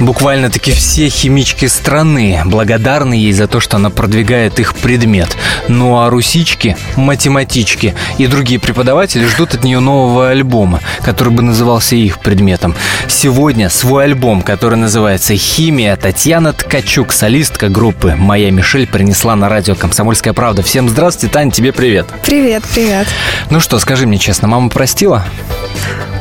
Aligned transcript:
Буквально-таки 0.00 0.72
все 0.72 1.10
химички 1.10 1.66
страны 1.66 2.40
благодарны 2.46 3.12
ей 3.12 3.32
за 3.32 3.46
то, 3.46 3.60
что 3.60 3.76
она 3.76 3.90
продвигает 3.90 4.58
их 4.58 4.74
предмет. 4.74 5.36
Ну 5.68 5.98
а 5.98 6.08
русички, 6.08 6.74
математички 6.96 7.94
и 8.16 8.26
другие 8.26 8.58
преподаватели 8.58 9.26
ждут 9.26 9.54
от 9.54 9.62
нее 9.62 9.78
нового 9.78 10.30
альбома, 10.30 10.80
который 11.02 11.34
бы 11.34 11.42
назывался 11.42 11.96
их 11.96 12.18
предметом. 12.18 12.74
Сегодня 13.08 13.68
свой 13.68 14.04
альбом, 14.04 14.40
который 14.40 14.78
называется 14.78 15.36
«Химия», 15.36 15.96
Татьяна 15.96 16.54
Ткачук, 16.54 17.12
солистка 17.12 17.68
группы 17.68 18.14
«Моя 18.16 18.50
Мишель» 18.50 18.86
принесла 18.86 19.36
на 19.36 19.50
радио 19.50 19.74
«Комсомольская 19.74 20.32
правда». 20.32 20.62
Всем 20.62 20.88
здравствуйте, 20.88 21.34
Таня, 21.34 21.50
тебе 21.50 21.72
привет. 21.72 22.06
Привет, 22.24 22.62
привет. 22.72 23.06
Ну 23.50 23.60
что, 23.60 23.78
скажи 23.78 24.06
мне 24.06 24.16
честно, 24.16 24.48
мама 24.48 24.70
простила? 24.70 25.26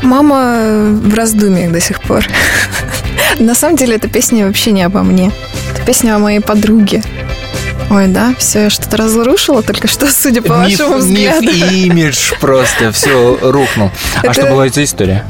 Мама 0.02 0.90
в 1.02 1.14
раздумьях 1.14 1.72
до 1.72 1.80
сих 1.80 2.02
пор. 2.02 2.26
На 3.40 3.56
самом 3.56 3.78
деле, 3.78 3.96
эта 3.96 4.08
песня 4.08 4.46
вообще 4.46 4.72
не 4.72 4.84
обо 4.84 5.02
мне. 5.02 5.32
Это 5.74 5.86
песня 5.86 6.16
о 6.16 6.20
моей 6.20 6.40
подруге. 6.42 7.02
Ой, 7.90 8.08
да, 8.08 8.34
все, 8.38 8.64
я 8.64 8.70
что-то 8.70 8.98
разрушила 8.98 9.64
только 9.64 9.88
что, 9.88 10.08
судя 10.12 10.42
по 10.42 10.54
миф, 10.66 10.80
вашему 10.80 10.98
взгляду. 10.98 11.46
Миф, 11.46 11.72
имидж 11.72 12.34
просто, 12.40 12.92
все 12.92 13.38
рухнул. 13.42 13.90
Это- 14.22 14.30
А 14.30 14.34
что 14.34 14.46
была 14.48 14.68
за 14.70 14.84
история? 14.84 15.26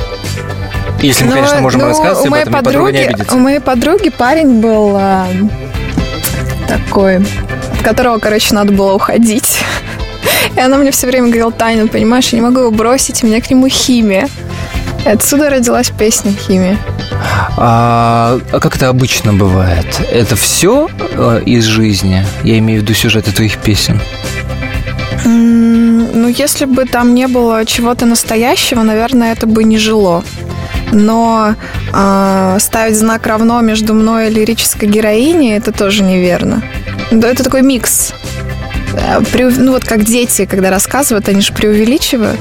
Если 1.02 1.24
мы, 1.24 1.30
Но, 1.30 1.36
конечно, 1.38 1.62
можем 1.62 1.80
ну, 1.82 1.88
рассказывать 1.88 2.26
у 2.26 2.34
об 2.34 2.34
этом, 2.34 2.54
и 2.54 2.64
подруга 2.64 2.92
не 2.92 2.98
подруги, 2.98 3.14
обидится. 3.14 3.36
У 3.36 3.40
моей 3.40 3.60
подруги 3.60 4.10
парень 4.10 4.60
был 4.60 4.98
а, 4.98 5.28
такой, 6.68 7.18
от 7.18 7.82
которого, 7.84 8.18
короче, 8.18 8.54
надо 8.54 8.74
было 8.74 8.94
уходить. 8.94 9.60
И 10.58 10.60
она 10.60 10.76
мне 10.78 10.92
все 10.92 11.08
время 11.08 11.28
говорила, 11.28 11.54
Таня, 11.54 11.84
ну, 11.84 11.88
понимаешь, 11.88 12.28
я 12.30 12.40
не 12.40 12.42
могу 12.42 12.60
его 12.60 12.72
бросить, 12.72 13.24
у 13.24 13.28
меня 13.28 13.40
к 13.40 13.50
нему 13.50 13.70
химия. 13.70 14.28
Отсюда 15.06 15.50
родилась 15.50 15.90
песня 15.90 16.32
«Химия». 16.34 16.78
А, 17.58 18.40
а 18.52 18.60
как 18.60 18.76
это 18.76 18.90
обычно 18.90 19.34
бывает? 19.34 19.86
Это 20.12 20.36
все 20.36 20.88
из 21.46 21.66
жизни? 21.66 22.26
Я 22.44 22.60
имею 22.60 22.80
в 22.80 22.84
виду 22.84 22.94
сюжеты 22.94 23.32
твоих 23.32 23.58
песен. 23.58 24.00
Ну, 25.26 26.28
если 26.28 26.66
бы 26.66 26.86
там 26.86 27.14
не 27.14 27.28
было 27.28 27.66
чего-то 27.66 28.06
настоящего, 28.06 28.84
наверное, 28.84 29.34
это 29.34 29.48
бы 29.48 29.64
не 29.64 29.78
жило. 29.78 30.24
Но 30.92 31.56
а, 31.94 32.58
ставить 32.60 32.98
знак 32.98 33.28
равно 33.28 33.62
между 33.62 33.94
мной 33.94 34.28
и 34.28 34.34
лирической 34.34 34.88
героиней 34.90 35.56
это 35.56 35.72
тоже 35.72 36.04
неверно. 36.04 36.64
Да, 37.12 37.28
это 37.30 37.44
такой 37.44 37.62
микс. 37.62 38.14
Э, 38.94 39.20
преу- 39.20 39.54
Ну, 39.56 39.74
вот 39.74 39.84
как 39.84 40.04
дети, 40.04 40.46
когда 40.46 40.72
рассказывают, 40.72 41.30
они 41.30 41.42
же 41.42 41.54
преувеличивают. 41.54 42.40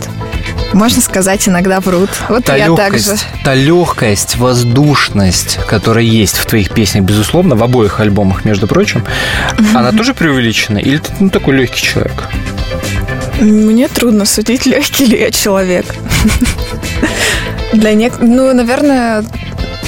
Можно 0.72 1.00
сказать, 1.00 1.48
иногда 1.48 1.80
врут. 1.80 2.10
Вот 2.28 2.44
Та 2.44 2.56
я 2.56 2.74
так 2.74 2.98
же. 2.98 3.10
легкость, 3.10 3.26
та 3.44 3.54
легкость, 3.54 4.36
воздушность, 4.36 5.58
которая 5.66 6.04
есть 6.04 6.36
в 6.38 6.46
твоих 6.46 6.70
песнях, 6.70 7.04
безусловно, 7.04 7.56
в 7.56 7.62
обоих 7.62 8.00
альбомах, 8.00 8.44
между 8.44 8.66
прочим, 8.66 9.04
она 9.74 9.92
тоже 9.92 10.14
преувеличена? 10.14 10.78
Или 10.78 10.98
ты 10.98 11.10
ну, 11.20 11.30
такой 11.30 11.56
легкий 11.56 11.82
человек? 11.82 12.24
Мне 13.40 13.88
трудно 13.88 14.24
судить, 14.24 14.66
легкий 14.66 15.06
ли 15.06 15.18
я 15.18 15.30
человек. 15.30 15.86
Для 17.72 17.94
нек... 17.94 18.14
Ну, 18.20 18.52
наверное, 18.52 19.24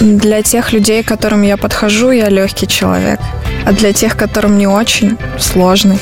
для 0.00 0.42
тех 0.42 0.72
людей, 0.72 1.02
к 1.02 1.08
которым 1.08 1.42
я 1.42 1.56
подхожу, 1.56 2.10
я 2.10 2.28
легкий 2.28 2.66
человек. 2.66 3.20
А 3.64 3.72
для 3.72 3.92
тех, 3.92 4.16
которым 4.16 4.56
не 4.56 4.66
очень, 4.66 5.18
сложный. 5.38 5.98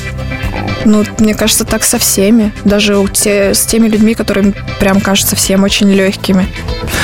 Ну, 0.88 1.04
мне 1.18 1.34
кажется, 1.34 1.66
так 1.66 1.84
со 1.84 1.98
всеми. 1.98 2.50
Даже 2.64 2.96
у 2.96 3.06
те, 3.08 3.52
с 3.52 3.66
теми 3.66 3.88
людьми, 3.88 4.14
которым 4.14 4.54
прям 4.80 5.00
кажется 5.00 5.36
всем 5.36 5.62
очень 5.62 5.92
легкими. 5.92 6.48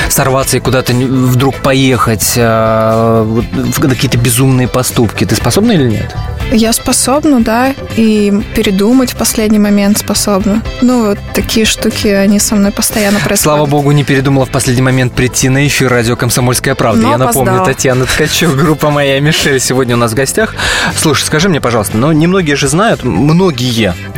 Сорваться 0.09 0.57
и 0.57 0.59
куда-то 0.59 0.93
вдруг 0.93 1.55
поехать, 1.57 2.33
вот 2.35 3.45
в 3.53 3.79
какие-то 3.79 4.17
безумные 4.17 4.67
поступки. 4.67 5.23
Ты 5.23 5.35
способна 5.35 5.73
или 5.73 5.87
нет? 5.87 6.15
Я 6.51 6.73
способна, 6.73 7.41
да, 7.41 7.73
и 7.95 8.31
передумать 8.55 9.11
в 9.11 9.15
последний 9.15 9.57
момент 9.57 9.97
способна. 9.97 10.61
Ну, 10.81 11.07
вот 11.07 11.19
такие 11.33 11.65
штуки, 11.65 12.07
они 12.07 12.39
со 12.39 12.55
мной 12.55 12.71
постоянно 12.71 13.17
происходят. 13.19 13.39
Слава 13.39 13.65
богу, 13.65 13.91
не 13.91 14.03
передумала 14.03 14.45
в 14.45 14.51
последний 14.51 14.83
момент 14.83 15.13
прийти 15.13 15.49
на 15.49 15.65
эфир 15.65 15.89
радио 15.89 16.15
«Комсомольская 16.15 16.75
правда». 16.75 17.01
Но 17.01 17.11
Я 17.11 17.17
напомню, 17.17 17.51
опоздала. 17.51 17.73
Татьяна 17.73 18.05
Ткачук, 18.05 18.55
группа 18.55 18.91
«Моя 18.91 19.19
Мишель» 19.19 19.59
сегодня 19.59 19.95
у 19.95 19.97
нас 19.97 20.11
в 20.11 20.15
гостях. 20.15 20.53
Слушай, 20.95 21.23
скажи 21.23 21.49
мне, 21.49 21.59
пожалуйста, 21.59 21.97
ну, 21.97 22.11
немногие 22.11 22.55
же 22.55 22.67
знают, 22.67 23.03
многие 23.03 23.69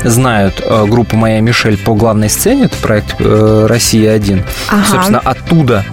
знают 0.04 0.62
э, 0.64 0.86
группу 0.86 1.16
«Моя 1.16 1.42
Мишель» 1.42 1.78
по 1.78 1.94
главной 1.94 2.30
сцене, 2.30 2.66
это 2.66 2.78
проект 2.78 3.16
э, 3.20 3.66
«Россия-1». 3.68 4.44
Ага. 4.70 4.86
Собственно, 4.90 5.20
оттуда 5.20 5.86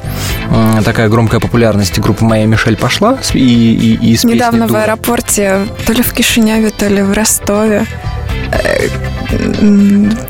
э, 0.50 0.82
такая 0.84 1.08
громкая 1.08 1.40
популярность 1.40 1.98
группы 1.98 2.24
«Моя 2.24 2.46
Мишель» 2.46 2.76
пошла 2.76 3.18
и, 3.32 3.38
и, 3.38 4.14
и 4.14 4.26
Недавно 4.26 4.66
в 4.66 4.74
аэропорте, 4.74 5.66
то 5.86 5.92
ли 5.92 6.02
в 6.02 6.12
Кишиневе, 6.12 6.70
то 6.70 6.86
ли 6.86 7.02
в 7.02 7.12
Ростове, 7.12 7.86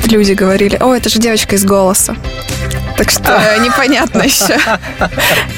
люди 0.06 0.32
говорили, 0.32 0.76
о, 0.80 0.94
это 0.94 1.08
же 1.08 1.18
девочка 1.18 1.56
из 1.56 1.64
«Голоса». 1.64 2.16
Так 2.96 3.10
что 3.10 3.40
непонятно 3.60 4.22
еще, 4.22 4.56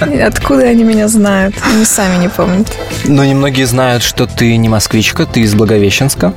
откуда 0.24 0.64
они 0.64 0.84
меня 0.84 1.08
знают. 1.08 1.54
Они 1.62 1.84
сами 1.84 2.16
не 2.16 2.28
помнят. 2.28 2.72
Но 3.04 3.24
немногие 3.24 3.66
знают, 3.66 4.02
что 4.02 4.26
ты 4.26 4.56
не 4.56 4.68
москвичка, 4.68 5.26
ты 5.26 5.40
из 5.40 5.54
Благовещенска. 5.54 6.32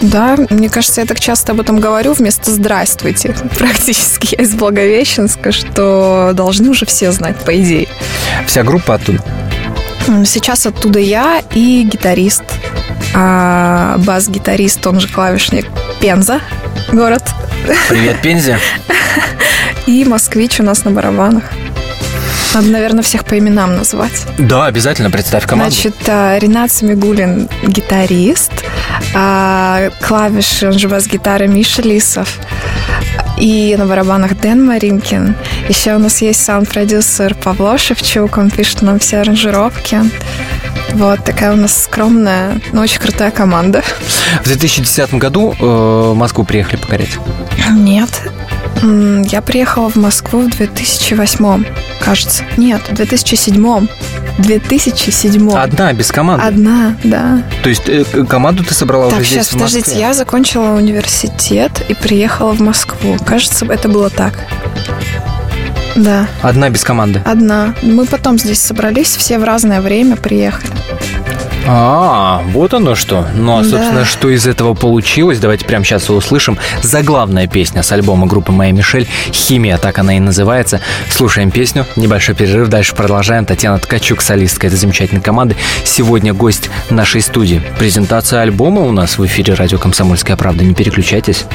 Да, 0.00 0.36
мне 0.50 0.68
кажется, 0.68 1.00
я 1.00 1.06
так 1.06 1.20
часто 1.20 1.52
об 1.52 1.60
этом 1.60 1.80
говорю 1.80 2.12
вместо 2.12 2.50
«здравствуйте». 2.50 3.34
Практически 3.58 4.36
я 4.36 4.44
из 4.44 4.54
Благовещенска, 4.54 5.52
что 5.52 6.32
должны 6.34 6.70
уже 6.70 6.86
все 6.86 7.12
знать, 7.12 7.36
по 7.36 7.58
идее. 7.58 7.88
Вся 8.46 8.62
группа 8.62 8.94
оттуда. 8.94 9.22
Сейчас 10.24 10.66
оттуда 10.66 11.00
я 11.00 11.42
и 11.52 11.82
гитарист. 11.82 12.44
А, 13.14 13.96
бас-гитарист, 13.98 14.86
он 14.86 15.00
же 15.00 15.08
клавишник 15.08 15.66
Пенза, 16.00 16.40
город. 16.92 17.22
Привет, 17.88 18.20
Пензе. 18.22 18.58
И 19.86 20.04
москвич 20.04 20.60
у 20.60 20.62
нас 20.62 20.84
на 20.84 20.90
барабанах. 20.90 21.44
Надо, 22.54 22.68
наверное, 22.68 23.02
всех 23.02 23.24
по 23.24 23.38
именам 23.38 23.76
назвать. 23.76 24.26
Да, 24.38 24.66
обязательно 24.66 25.10
представь 25.10 25.46
команду. 25.46 25.74
Значит, 25.74 25.96
а, 26.08 26.38
Ренат 26.38 26.72
Самигулин– 26.72 27.48
гитарист, 27.66 28.52
а, 29.14 29.90
клавиши, 30.00 30.66
он 30.66 30.78
же 30.78 30.88
бас-гитара 30.88 31.46
Миша 31.46 31.82
Лисов, 31.82 32.38
и 33.36 33.76
на 33.78 33.84
барабанах 33.84 34.38
Дэн 34.40 34.64
Маринкин. 34.64 35.34
Еще 35.68 35.94
у 35.94 35.98
нас 35.98 36.22
есть 36.22 36.42
саунд-продюсер 36.44 37.34
Павло 37.34 37.76
Шевчук, 37.76 38.38
он 38.38 38.50
пишет 38.50 38.80
нам 38.82 38.98
все 39.00 39.18
аранжировки. 39.18 40.00
Вот 40.96 41.22
такая 41.24 41.52
у 41.52 41.56
нас 41.56 41.84
скромная, 41.84 42.58
но 42.72 42.80
очень 42.80 42.98
крутая 42.98 43.30
команда. 43.30 43.82
В 44.42 44.44
2010 44.44 45.12
году 45.14 45.54
э, 45.60 46.12
Москву 46.16 46.42
приехали 46.42 46.76
покорять. 46.76 47.18
Нет, 47.70 48.08
я 48.82 49.42
приехала 49.42 49.90
в 49.90 49.96
Москву 49.96 50.40
в 50.40 50.50
2008, 50.50 51.64
кажется. 52.00 52.44
Нет, 52.56 52.80
в 52.88 52.94
2007. 52.94 53.86
2007. 54.38 55.50
Одна, 55.50 55.92
без 55.92 56.10
команды. 56.10 56.46
Одна, 56.46 56.96
да. 57.04 57.42
То 57.62 57.68
есть 57.68 57.88
э, 57.88 58.04
команду 58.26 58.64
ты 58.64 58.72
собрала 58.72 59.10
Так, 59.10 59.20
уже 59.20 59.28
здесь, 59.28 59.44
сейчас, 59.44 59.48
в 59.48 59.56
Москве? 59.60 59.80
подождите, 59.80 60.00
я 60.00 60.14
закончила 60.14 60.76
университет 60.76 61.72
и 61.88 61.94
приехала 61.94 62.52
в 62.52 62.60
Москву. 62.60 63.16
Кажется, 63.26 63.66
это 63.66 63.88
было 63.90 64.08
так. 64.08 64.32
Да, 65.96 66.28
Одна 66.42 66.68
без 66.70 66.84
команды. 66.84 67.22
одна. 67.24 67.74
Мы 67.82 68.04
потом 68.06 68.38
здесь 68.38 68.60
собрались, 68.60 69.16
все 69.16 69.38
в 69.38 69.44
разное 69.44 69.80
время 69.80 70.16
приехали. 70.16 70.70
А, 71.68 72.42
вот 72.52 72.74
оно 72.74 72.94
что. 72.94 73.26
Ну, 73.34 73.58
а, 73.58 73.62
Да. 73.64 73.68
собственно, 73.68 74.04
что 74.04 74.30
из 74.30 74.46
этого 74.46 74.74
получилось, 74.74 75.40
давайте 75.40 75.64
прямо 75.64 75.84
сейчас 75.84 76.08
и 76.08 76.12
услышим. 76.12 76.58
Заглавная 76.82 77.48
песня 77.48 77.82
с 77.82 77.90
альбома 77.90 78.26
группы 78.28 78.52
«Моя 78.52 78.70
Мишель» 78.70 79.08
«Химия», 79.32 79.76
так 79.76 79.98
она 79.98 80.16
и 80.16 80.20
называется. 80.20 80.80
Слушаем 81.10 81.50
песню, 81.50 81.84
небольшой 81.96 82.36
перерыв, 82.36 82.68
дальше 82.68 82.94
продолжаем. 82.94 83.46
Татьяна 83.46 83.78
Ткачук, 83.78 84.22
солистка 84.22 84.68
этой 84.68 84.76
замечательной 84.76 85.22
команды. 85.22 85.56
Сегодня 85.84 86.32
гость 86.32 86.70
нашей 86.88 87.20
студии. 87.20 87.60
Презентация 87.80 88.42
альбома 88.42 88.82
у 88.82 88.92
нас 88.92 89.18
в 89.18 89.26
эфире 89.26 89.54
радио 89.54 89.78
«Комсомольская 89.78 90.36
правда». 90.36 90.62
Не 90.62 90.74
переключайтесь. 90.74 91.46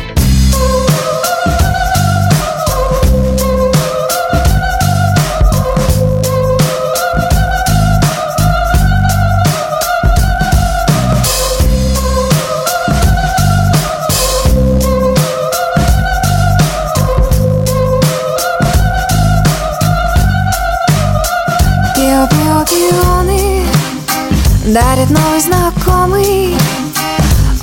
Знакомый 26.21 26.57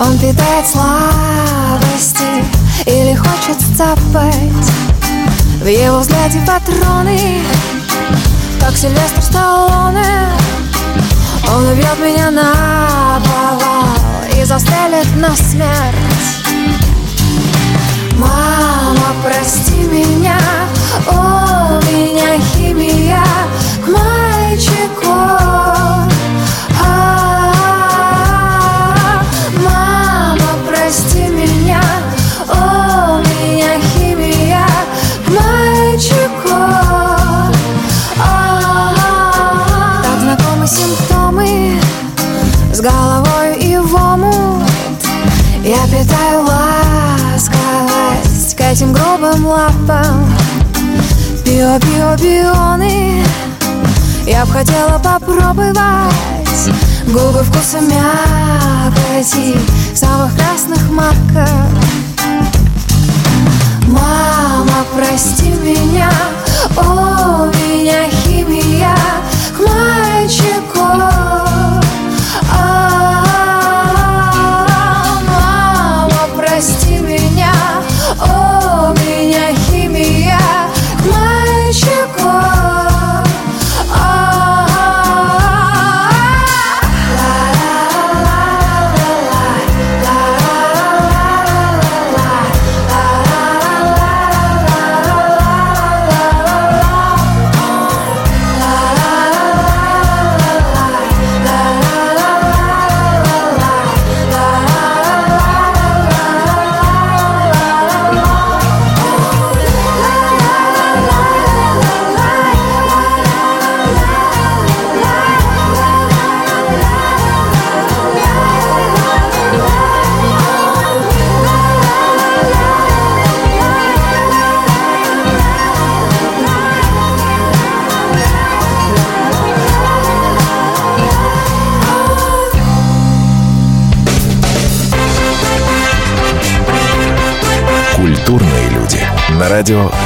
Он 0.00 0.18
питает 0.18 0.66
слабости 0.66 2.44
Или 2.86 3.14
хочет 3.14 3.58
цапать 3.76 4.72
В 5.62 5.66
его 5.66 5.98
взгляде 6.00 6.40
патроны 6.46 7.40
Как 8.60 8.76
Сильвестр 8.76 9.22
Сталлоне 9.22 10.28
Он 11.54 11.66
убьет 11.68 11.98
меня 12.00 12.30
на 12.30 13.20
повал 13.24 13.88
И 14.36 14.44
застрелит 14.44 15.14
на 15.16 15.34
смерть 15.36 15.96
Мама, 18.18 19.14
прости 19.24 19.84
меня, 19.84 20.38
у 21.06 21.12
меня 21.86 22.36
химия 22.52 23.22
к 23.84 23.88
мальчику. 23.88 25.77
Био, 51.58 51.76
био, 51.80 52.16
бионы 52.16 53.24
Я 54.24 54.46
б 54.46 54.52
хотела 54.52 54.96
попробовать 55.00 55.76
Губы 57.08 57.42
вкуса 57.42 57.80
мякоти 57.80 59.58
Самых 59.92 60.36
красных 60.36 60.88
маков 60.88 61.50
Мама, 63.88 64.84
прости 64.96 65.50
меня 65.50 66.12
У 66.76 67.46
меня 67.46 68.08
химия 68.08 68.94
к 69.52 69.58
мальчику 69.58 71.37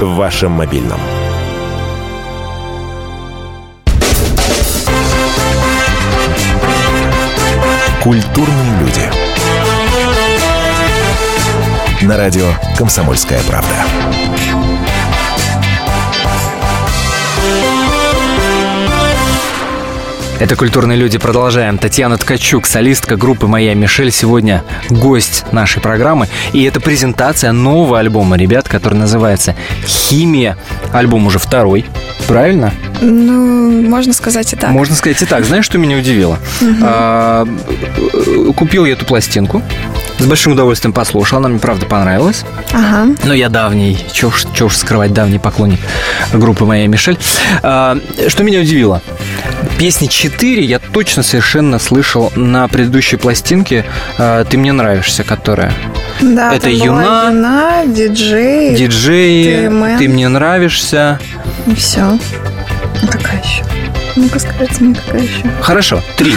В 0.00 0.16
вашем 0.16 0.52
мобильном. 0.52 0.98
Культурные 8.02 8.80
люди. 8.80 9.10
На 12.02 12.16
радио 12.16 12.44
«Комсомольская 12.76 13.40
правда». 13.44 13.86
Это 20.40 20.56
«Культурные 20.56 20.98
люди». 20.98 21.16
Продолжаем. 21.16 21.78
Татьяна 21.78 22.18
Ткачук, 22.18 22.66
солистка 22.66 23.16
группы 23.16 23.46
«Моя 23.46 23.74
Мишель», 23.74 24.10
сегодня 24.10 24.64
гость 24.90 25.44
нашей 25.52 25.80
программы. 25.80 26.28
И 26.52 26.64
это 26.64 26.80
презентация 26.80 27.52
нового 27.52 28.00
альбома 28.00 28.36
ребят, 28.36 28.68
который 28.68 28.94
называется 28.94 29.54
«Химия». 29.86 30.58
Альбом 30.92 31.26
уже 31.28 31.38
второй, 31.38 31.86
правильно? 32.26 32.74
Ну, 33.00 33.53
можно 33.64 34.12
сказать 34.12 34.52
и 34.52 34.56
так. 34.56 34.70
Можно 34.70 34.94
сказать 34.94 35.20
и 35.22 35.26
так. 35.26 35.44
Знаешь, 35.44 35.64
что 35.64 35.78
меня 35.78 35.96
удивило? 35.96 36.38
Э, 36.60 37.46
Купил 38.56 38.84
я 38.84 38.92
эту 38.92 39.04
пластинку. 39.04 39.62
С 40.18 40.26
большим 40.26 40.52
удовольствием 40.52 40.92
послушал. 40.92 41.38
Она 41.38 41.48
мне, 41.48 41.58
правда, 41.58 41.86
понравилась. 41.86 42.44
Ага. 42.72 43.14
Но 43.24 43.34
я 43.34 43.48
давний, 43.48 43.98
чё 44.12 44.28
уж, 44.28 44.46
чё 44.54 44.66
уж 44.66 44.76
скрывать, 44.76 45.12
давний 45.12 45.38
поклонник 45.38 45.80
группы 46.32 46.64
«Моя 46.64 46.86
Мишель». 46.86 47.18
А, 47.62 47.98
Что 48.28 48.44
меня 48.44 48.60
удивило? 48.60 49.02
Песни 49.78 50.06
4 50.06 50.64
я 50.64 50.78
точно 50.78 51.22
совершенно 51.22 51.78
слышал 51.78 52.32
на 52.36 52.68
предыдущей 52.68 53.16
пластинке 53.16 53.84
а, 54.18 54.44
«Ты 54.44 54.56
мне 54.56 54.72
нравишься», 54.72 55.24
которая 55.24 55.72
Да, 56.20 56.54
Это 56.54 56.70
Юна, 56.70 57.28
Юна, 57.30 57.86
диджей, 57.86 58.76
«Диджей», 58.76 59.68
Ты. 59.68 59.96
«Ты 59.98 60.08
мне 60.08 60.28
нравишься». 60.28 61.18
и 61.66 61.74
все. 61.74 62.18
Какая 63.10 63.40
еще? 63.42 63.64
Ну-ка 64.16 64.38
скажите 64.38 64.84
мне, 64.84 64.94
какая 64.94 65.22
еще? 65.22 65.50
Хорошо, 65.60 66.02
три. 66.16 66.34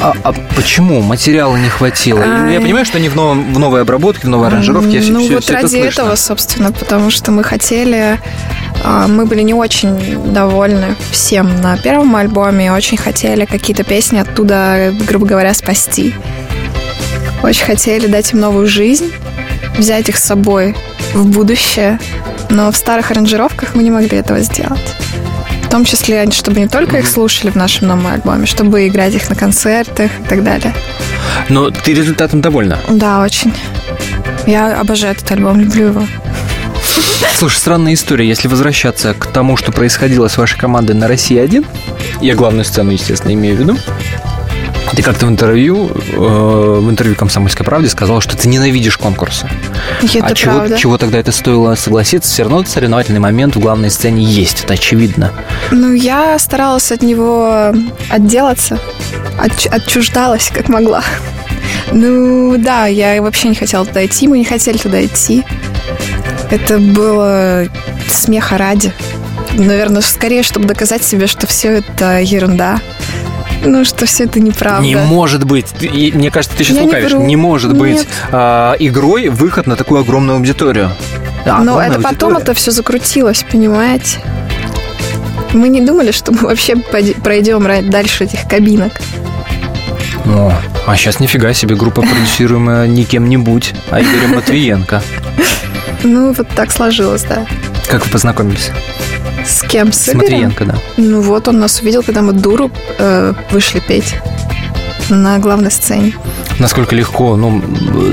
А, 0.00 0.12
а 0.22 0.32
почему? 0.54 1.00
Материала 1.00 1.56
не 1.56 1.68
хватило? 1.68 2.20
Ай. 2.20 2.54
Я 2.54 2.60
понимаю, 2.60 2.84
что 2.84 2.98
они 2.98 3.08
в, 3.08 3.16
новом, 3.16 3.52
в 3.52 3.58
новой 3.58 3.82
обработке, 3.82 4.26
в 4.26 4.30
новой 4.30 4.48
аранжировке. 4.48 4.96
Я 4.96 5.00
все, 5.00 5.12
ну 5.12 5.24
все, 5.24 5.34
вот 5.34 5.44
все 5.44 5.54
это 5.54 5.62
ради 5.62 5.72
слышно. 5.72 5.88
этого, 6.02 6.14
собственно, 6.16 6.72
потому 6.72 7.10
что 7.10 7.32
мы 7.32 7.42
хотели, 7.42 8.20
а, 8.84 9.08
мы 9.08 9.26
были 9.26 9.42
не 9.42 9.54
очень 9.54 10.32
довольны 10.32 10.94
всем 11.10 11.60
на 11.60 11.76
первом 11.76 12.14
альбоме, 12.16 12.72
очень 12.72 12.96
хотели 12.96 13.44
какие-то 13.44 13.82
песни 13.82 14.18
оттуда, 14.18 14.92
грубо 15.08 15.26
говоря, 15.26 15.54
спасти. 15.54 16.14
Очень 17.42 17.64
хотели 17.64 18.06
дать 18.06 18.32
им 18.32 18.40
новую 18.40 18.66
жизнь, 18.66 19.12
взять 19.76 20.08
их 20.08 20.16
с 20.16 20.24
собой 20.24 20.76
в 21.12 21.26
будущее, 21.26 21.98
но 22.50 22.70
в 22.70 22.76
старых 22.76 23.10
аранжировках 23.10 23.74
мы 23.74 23.82
не 23.82 23.90
могли 23.90 24.18
этого 24.18 24.40
сделать. 24.40 24.94
В 25.74 25.76
том 25.76 25.84
числе, 25.84 26.30
чтобы 26.30 26.60
не 26.60 26.68
только 26.68 26.98
их 26.98 27.08
слушали 27.08 27.50
в 27.50 27.56
нашем 27.56 27.88
новом 27.88 28.06
альбоме, 28.06 28.46
чтобы 28.46 28.86
играть 28.86 29.12
их 29.12 29.28
на 29.28 29.34
концертах 29.34 30.08
и 30.20 30.28
так 30.28 30.44
далее. 30.44 30.72
Но 31.48 31.68
ты 31.70 31.94
результатом 31.94 32.40
довольна? 32.40 32.78
Да, 32.88 33.20
очень. 33.20 33.52
Я 34.46 34.78
обожаю 34.78 35.14
этот 35.14 35.28
альбом, 35.32 35.58
люблю 35.58 35.88
его. 35.88 36.06
Слушай, 37.36 37.56
странная 37.56 37.94
история. 37.94 38.28
Если 38.28 38.46
возвращаться 38.46 39.14
к 39.14 39.26
тому, 39.26 39.56
что 39.56 39.72
происходило 39.72 40.28
с 40.28 40.36
вашей 40.36 40.56
командой 40.56 40.92
на 40.92 41.08
России-1, 41.08 41.66
я 42.20 42.36
главную 42.36 42.64
сцену, 42.64 42.92
естественно, 42.92 43.32
имею 43.32 43.56
в 43.56 43.58
виду, 43.58 43.76
Ты 44.96 45.02
как-то 45.02 45.26
в 45.26 45.28
интервью, 45.28 45.90
э, 45.90 46.16
в 46.16 46.88
интервью 46.88 47.16
«Комсомольской 47.16 47.66
правде» 47.66 47.88
сказала, 47.88 48.20
что 48.20 48.36
ты 48.36 48.48
ненавидишь 48.48 48.96
конкурсы. 48.96 49.48
Это 50.02 50.26
а 50.26 50.34
чего, 50.34 50.52
правда. 50.54 50.78
чего 50.78 50.98
тогда 50.98 51.18
это 51.18 51.32
стоило 51.32 51.74
согласиться? 51.74 52.30
Все 52.30 52.44
равно 52.44 52.64
соревновательный 52.64 53.18
момент 53.18 53.56
в 53.56 53.60
главной 53.60 53.90
сцене 53.90 54.22
есть, 54.24 54.64
это 54.64 54.74
очевидно. 54.74 55.32
Ну, 55.72 55.92
я 55.92 56.38
старалась 56.38 56.92
от 56.92 57.02
него 57.02 57.72
отделаться, 58.08 58.78
отч- 59.38 59.68
отчуждалась, 59.68 60.50
как 60.54 60.68
могла. 60.68 61.02
Ну, 61.90 62.56
да, 62.58 62.86
я 62.86 63.20
вообще 63.20 63.48
не 63.48 63.54
хотела 63.56 63.84
туда 63.84 64.04
идти, 64.06 64.28
мы 64.28 64.38
не 64.38 64.44
хотели 64.44 64.78
туда 64.78 65.04
идти. 65.04 65.44
Это 66.50 66.78
было 66.78 67.66
смеха 68.08 68.58
ради. 68.58 68.92
Наверное, 69.54 70.02
скорее, 70.02 70.42
чтобы 70.42 70.66
доказать 70.66 71.02
себе, 71.02 71.26
что 71.26 71.46
все 71.46 71.78
это 71.78 72.20
ерунда. 72.20 72.80
Ну, 73.64 73.84
что 73.84 74.06
все 74.06 74.24
это 74.24 74.40
неправда. 74.40 74.82
Не 74.86 74.96
может 74.96 75.44
быть. 75.44 75.66
И 75.80 76.12
мне 76.14 76.30
кажется, 76.30 76.56
ты 76.56 76.64
сейчас 76.64 76.76
Я 76.76 76.82
не 76.82 76.86
лукавишь. 76.88 77.12
вру. 77.12 77.24
Не 77.24 77.36
может 77.36 77.74
быть 77.76 77.96
Нет. 77.96 78.06
а, 78.30 78.74
игрой 78.78 79.28
выход 79.28 79.66
на 79.66 79.76
такую 79.76 80.00
огромную 80.00 80.36
аудиторию. 80.36 80.90
Да, 81.44 81.58
Но 81.60 81.80
это 81.80 82.00
потом 82.00 82.30
аудитория. 82.34 82.42
это 82.42 82.54
все 82.54 82.70
закрутилось, 82.70 83.44
понимаете? 83.50 84.20
Мы 85.52 85.68
не 85.68 85.80
думали, 85.80 86.10
что 86.10 86.32
мы 86.32 86.38
вообще 86.48 86.76
пройдем 86.76 87.90
дальше 87.90 88.24
этих 88.24 88.48
кабинок. 88.48 88.92
О, 90.26 90.52
а 90.86 90.96
сейчас 90.96 91.20
нифига 91.20 91.52
себе 91.52 91.76
группа, 91.76 92.00
продюсируемая 92.02 92.86
не 92.86 93.04
кем-нибудь, 93.04 93.74
а 93.90 94.00
Игорем 94.00 94.34
Матвиенко. 94.36 95.02
Ну, 96.02 96.32
вот 96.32 96.48
так 96.48 96.72
сложилось, 96.72 97.22
да. 97.24 97.46
Как 97.88 98.04
вы 98.06 98.10
познакомились? 98.12 98.70
С 99.44 99.62
кем? 99.62 99.92
С? 99.92 100.12
Матвиенко, 100.12 100.64
да. 100.64 100.74
Ну 100.96 101.20
вот, 101.20 101.48
он 101.48 101.58
нас 101.58 101.80
увидел, 101.80 102.02
когда 102.02 102.22
мы 102.22 102.32
дуру 102.32 102.70
э, 102.98 103.34
вышли 103.50 103.80
петь 103.80 104.16
на 105.10 105.38
главной 105.38 105.70
сцене. 105.70 106.14
Насколько 106.58 106.94
легко, 106.94 107.36
ну, 107.36 107.62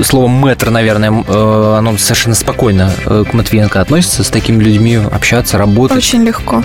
слово 0.04 0.26
мэтр, 0.26 0.70
наверное, 0.70 1.10
э, 1.10 1.74
оно 1.78 1.96
совершенно 1.96 2.34
спокойно 2.34 2.92
э, 3.06 3.24
к 3.28 3.32
Матвиенко 3.32 3.80
относится, 3.80 4.24
с 4.24 4.30
такими 4.30 4.62
людьми 4.62 4.96
общаться, 4.96 5.58
работать. 5.58 5.96
Очень 5.96 6.24
легко. 6.24 6.62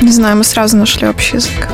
Не 0.00 0.12
знаю, 0.12 0.36
мы 0.36 0.44
сразу 0.44 0.76
нашли 0.76 1.08
общий 1.08 1.36
язык. 1.36 1.68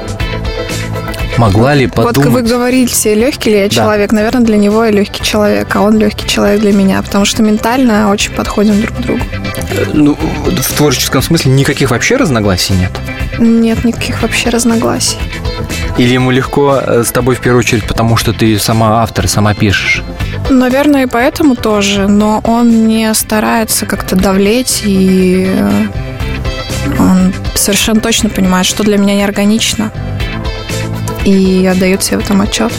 Могла 1.38 1.74
ли 1.74 1.86
Вот 1.86 1.96
вы 1.96 2.04
подумать? 2.04 2.46
говорите, 2.46 3.14
легкий 3.14 3.50
ли 3.50 3.56
я 3.58 3.64
Да. 3.64 3.70
человек. 3.74 4.12
Наверное, 4.12 4.42
для 4.44 4.56
него 4.56 4.84
я 4.84 4.90
легкий 4.90 5.22
человек, 5.22 5.74
а 5.74 5.80
он 5.80 5.98
легкий 5.98 6.28
человек 6.28 6.60
для 6.60 6.72
меня, 6.72 7.02
потому 7.02 7.24
что 7.24 7.42
ментально 7.42 8.10
очень 8.10 8.32
подходим 8.32 8.80
друг 8.80 8.96
к 8.96 9.00
другу. 9.00 9.20
Э, 9.70 9.84
Ну, 9.92 10.16
в 10.16 10.72
творческом 10.76 11.22
смысле 11.22 11.52
никаких 11.52 11.90
вообще 11.90 12.16
разногласий 12.16 12.74
нет? 12.74 12.90
Нет 13.38 13.84
никаких 13.84 14.22
вообще 14.22 14.50
разногласий. 14.50 15.18
Или 15.98 16.14
ему 16.14 16.30
легко 16.30 16.80
э, 16.84 17.02
с 17.04 17.10
тобой 17.10 17.34
в 17.34 17.40
первую 17.40 17.60
очередь, 17.60 17.84
потому 17.86 18.16
что 18.16 18.32
ты 18.32 18.58
сама 18.58 19.02
автор, 19.02 19.26
сама 19.28 19.54
пишешь? 19.54 20.02
Наверное, 20.50 21.04
и 21.04 21.06
поэтому 21.06 21.56
тоже, 21.56 22.06
но 22.06 22.40
он 22.44 22.86
не 22.86 23.12
старается 23.14 23.86
как-то 23.86 24.14
давлеть, 24.14 24.82
и 24.84 25.46
э, 25.48 25.86
он 26.98 27.32
совершенно 27.54 28.00
точно 28.00 28.28
понимает, 28.28 28.66
что 28.66 28.82
для 28.84 28.98
меня 28.98 29.14
неорганично, 29.16 29.90
и 31.24 31.66
отдает 31.66 32.02
себе 32.02 32.18
в 32.18 32.24
этом 32.24 32.40
отчет. 32.40 32.72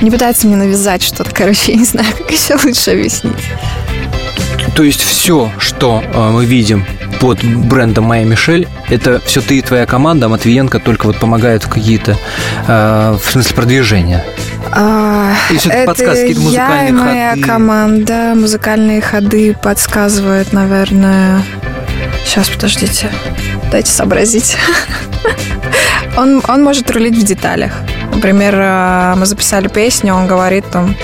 Не 0.00 0.10
пытается 0.10 0.46
мне 0.46 0.56
навязать 0.56 1.02
что-то, 1.02 1.30
короче, 1.32 1.72
я 1.72 1.78
не 1.78 1.84
знаю, 1.84 2.08
как 2.16 2.30
еще 2.30 2.56
лучше 2.64 2.90
объяснить. 2.90 3.34
То 4.74 4.82
есть 4.82 5.02
все, 5.02 5.50
что 5.58 6.02
э, 6.02 6.30
мы 6.30 6.44
видим 6.44 6.84
под 7.20 7.44
брендом 7.44 8.04
Майя 8.04 8.24
Мишель, 8.24 8.66
это 8.88 9.20
все 9.24 9.40
ты 9.40 9.58
и 9.58 9.62
твоя 9.62 9.86
команда, 9.86 10.26
а 10.26 10.28
Матвиенко 10.28 10.80
только 10.80 11.06
вот 11.06 11.18
помогает 11.18 11.64
в 11.64 11.68
какие-то, 11.68 12.16
э, 12.66 13.16
в 13.22 13.30
смысле 13.30 13.54
продвижения. 13.54 14.24
А, 14.72 15.34
всё-таки 15.50 15.68
это 15.68 15.86
подсказки, 15.86 16.20
какие-то 16.28 16.40
я 16.40 16.88
и 16.88 16.92
музыкальные 16.92 16.92
моя 16.92 17.30
ходы? 17.30 17.42
команда. 17.42 18.32
Музыкальные 18.34 19.00
ходы 19.02 19.54
подсказывает, 19.54 20.52
наверное... 20.52 21.42
Сейчас, 22.24 22.48
подождите. 22.48 23.10
Дайте 23.70 23.90
сообразить. 23.90 24.56
Он, 26.16 26.42
он 26.46 26.62
может 26.62 26.90
рулить 26.90 27.16
в 27.16 27.24
деталях. 27.24 27.72
Например, 28.14 28.54
э, 28.56 29.14
мы 29.16 29.26
записали 29.26 29.68
песню, 29.68 30.14
он 30.14 30.26
говорит 30.26 30.64
там, 30.70 30.94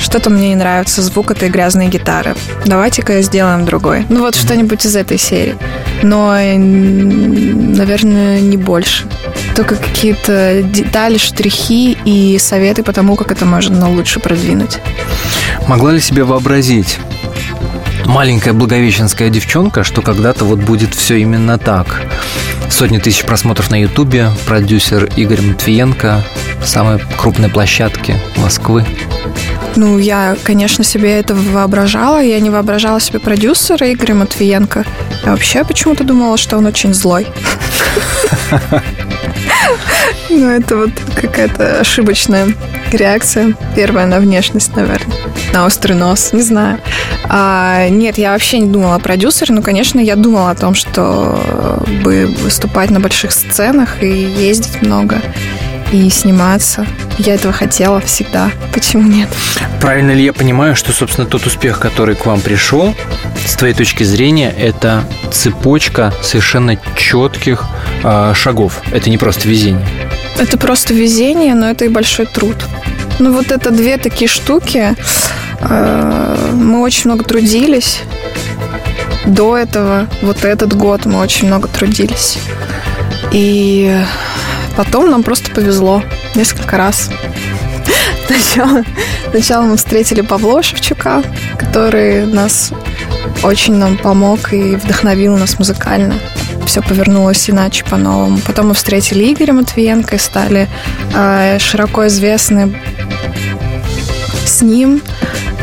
что-то 0.00 0.30
мне 0.30 0.48
не 0.48 0.56
нравится, 0.56 1.02
звук 1.02 1.30
этой 1.30 1.50
грязной 1.50 1.86
гитары. 1.86 2.34
Давайте-ка 2.66 3.22
сделаем 3.22 3.64
другой. 3.64 4.04
Ну 4.08 4.20
вот 4.20 4.34
что-нибудь 4.34 4.84
из 4.84 4.96
этой 4.96 5.18
серии. 5.18 5.54
Но, 6.02 6.32
наверное, 6.32 8.40
не 8.40 8.56
больше. 8.56 9.06
Только 9.54 9.76
какие-то 9.76 10.62
детали, 10.62 11.16
штрихи 11.16 11.96
и 12.04 12.38
советы 12.38 12.82
по 12.82 12.92
тому, 12.92 13.14
как 13.14 13.30
это 13.30 13.44
можно 13.44 13.88
лучше 13.88 14.18
продвинуть. 14.18 14.78
Могла 15.68 15.92
ли 15.92 16.00
себе 16.00 16.24
вообразить 16.24 16.98
маленькая 18.06 18.52
благовещенская 18.52 19.28
девчонка, 19.28 19.84
что 19.84 20.02
когда-то 20.02 20.44
вот 20.44 20.58
будет 20.58 20.94
все 20.94 21.16
именно 21.16 21.58
так? 21.58 22.02
Сотни 22.80 22.96
тысяч 22.96 23.26
просмотров 23.26 23.70
на 23.70 23.78
Ютубе, 23.78 24.30
продюсер 24.46 25.04
Игорь 25.14 25.42
Матвиенко, 25.42 26.24
самой 26.64 26.98
крупной 27.18 27.50
площадки 27.50 28.18
Москвы. 28.38 28.86
Ну, 29.76 29.98
я, 29.98 30.36
конечно, 30.42 30.84
себе 30.84 31.18
это 31.18 31.34
воображала. 31.34 32.22
Я 32.22 32.40
не 32.40 32.50
воображала 32.50 33.00
себе 33.00 33.18
продюсера 33.18 33.92
Игоря 33.92 34.14
Матвиенко. 34.14 34.84
Я 35.24 35.30
вообще 35.30 35.64
почему-то 35.64 36.04
думала, 36.04 36.36
что 36.36 36.56
он 36.58 36.66
очень 36.66 36.94
злой. 36.94 37.26
Ну, 40.28 40.48
это 40.48 40.76
вот 40.76 40.90
какая-то 41.20 41.80
ошибочная 41.80 42.54
реакция. 42.92 43.54
Первая 43.74 44.06
на 44.06 44.20
внешность, 44.20 44.74
наверное. 44.76 45.16
На 45.52 45.66
острый 45.66 45.94
нос, 45.94 46.32
не 46.32 46.42
знаю. 46.42 46.78
А, 47.28 47.88
нет, 47.88 48.16
я 48.16 48.32
вообще 48.32 48.60
не 48.60 48.70
думала 48.70 48.94
о 48.94 49.00
продюсере. 49.00 49.54
Ну, 49.54 49.62
конечно, 49.62 49.98
я 50.00 50.16
думала 50.16 50.50
о 50.50 50.54
том, 50.54 50.74
что 50.74 51.82
бы 52.04 52.26
выступать 52.42 52.90
на 52.90 53.00
больших 53.00 53.32
сценах 53.32 54.02
и 54.02 54.08
ездить 54.08 54.82
много 54.82 55.20
и 55.92 56.08
сниматься. 56.10 56.86
Я 57.26 57.34
этого 57.34 57.52
хотела 57.52 58.00
всегда. 58.00 58.50
Почему 58.72 59.02
нет? 59.02 59.28
Правильно 59.78 60.12
ли 60.12 60.24
я 60.24 60.32
понимаю, 60.32 60.74
что, 60.74 60.92
собственно, 60.92 61.26
тот 61.26 61.46
успех, 61.46 61.78
который 61.78 62.14
к 62.14 62.24
вам 62.24 62.40
пришел, 62.40 62.94
с 63.46 63.56
твоей 63.56 63.74
точки 63.74 64.04
зрения, 64.04 64.50
это 64.50 65.04
цепочка 65.30 66.14
совершенно 66.22 66.78
четких 66.96 67.66
э, 68.02 68.32
шагов? 68.34 68.80
Это 68.90 69.10
не 69.10 69.18
просто 69.18 69.48
везение. 69.48 69.86
Это 70.38 70.56
просто 70.56 70.94
везение, 70.94 71.54
но 71.54 71.68
это 71.68 71.84
и 71.84 71.88
большой 71.88 72.24
труд. 72.24 72.56
Ну, 73.18 73.34
вот 73.34 73.50
это 73.52 73.70
две 73.70 73.98
такие 73.98 74.28
штуки. 74.28 74.96
Э, 75.60 76.52
Мы 76.54 76.80
очень 76.80 77.10
много 77.10 77.24
трудились. 77.24 78.00
До 79.26 79.58
этого, 79.58 80.06
вот 80.22 80.46
этот 80.46 80.74
год 80.74 81.04
мы 81.04 81.18
очень 81.20 81.48
много 81.48 81.68
трудились. 81.68 82.38
И 83.30 83.94
потом 84.84 85.10
нам 85.10 85.22
просто 85.22 85.50
повезло 85.50 86.02
несколько 86.34 86.78
раз. 86.78 87.10
Сначала, 88.26 88.82
сначала 89.30 89.64
мы 89.64 89.76
встретили 89.76 90.22
Павла 90.22 90.62
Шевчука, 90.62 91.22
который 91.58 92.24
нас 92.24 92.72
очень 93.42 93.74
нам 93.74 93.98
помог 93.98 94.54
и 94.54 94.76
вдохновил 94.76 95.36
нас 95.36 95.58
музыкально. 95.58 96.14
Все 96.64 96.80
повернулось 96.80 97.50
иначе, 97.50 97.84
по-новому. 97.84 98.38
Потом 98.46 98.68
мы 98.68 98.74
встретили 98.74 99.30
Игоря 99.30 99.52
Матвиенко 99.52 100.16
и 100.16 100.18
стали 100.18 100.66
э, 101.14 101.58
широко 101.58 102.06
известны 102.06 102.74
с 104.46 104.62
ним. 104.62 105.02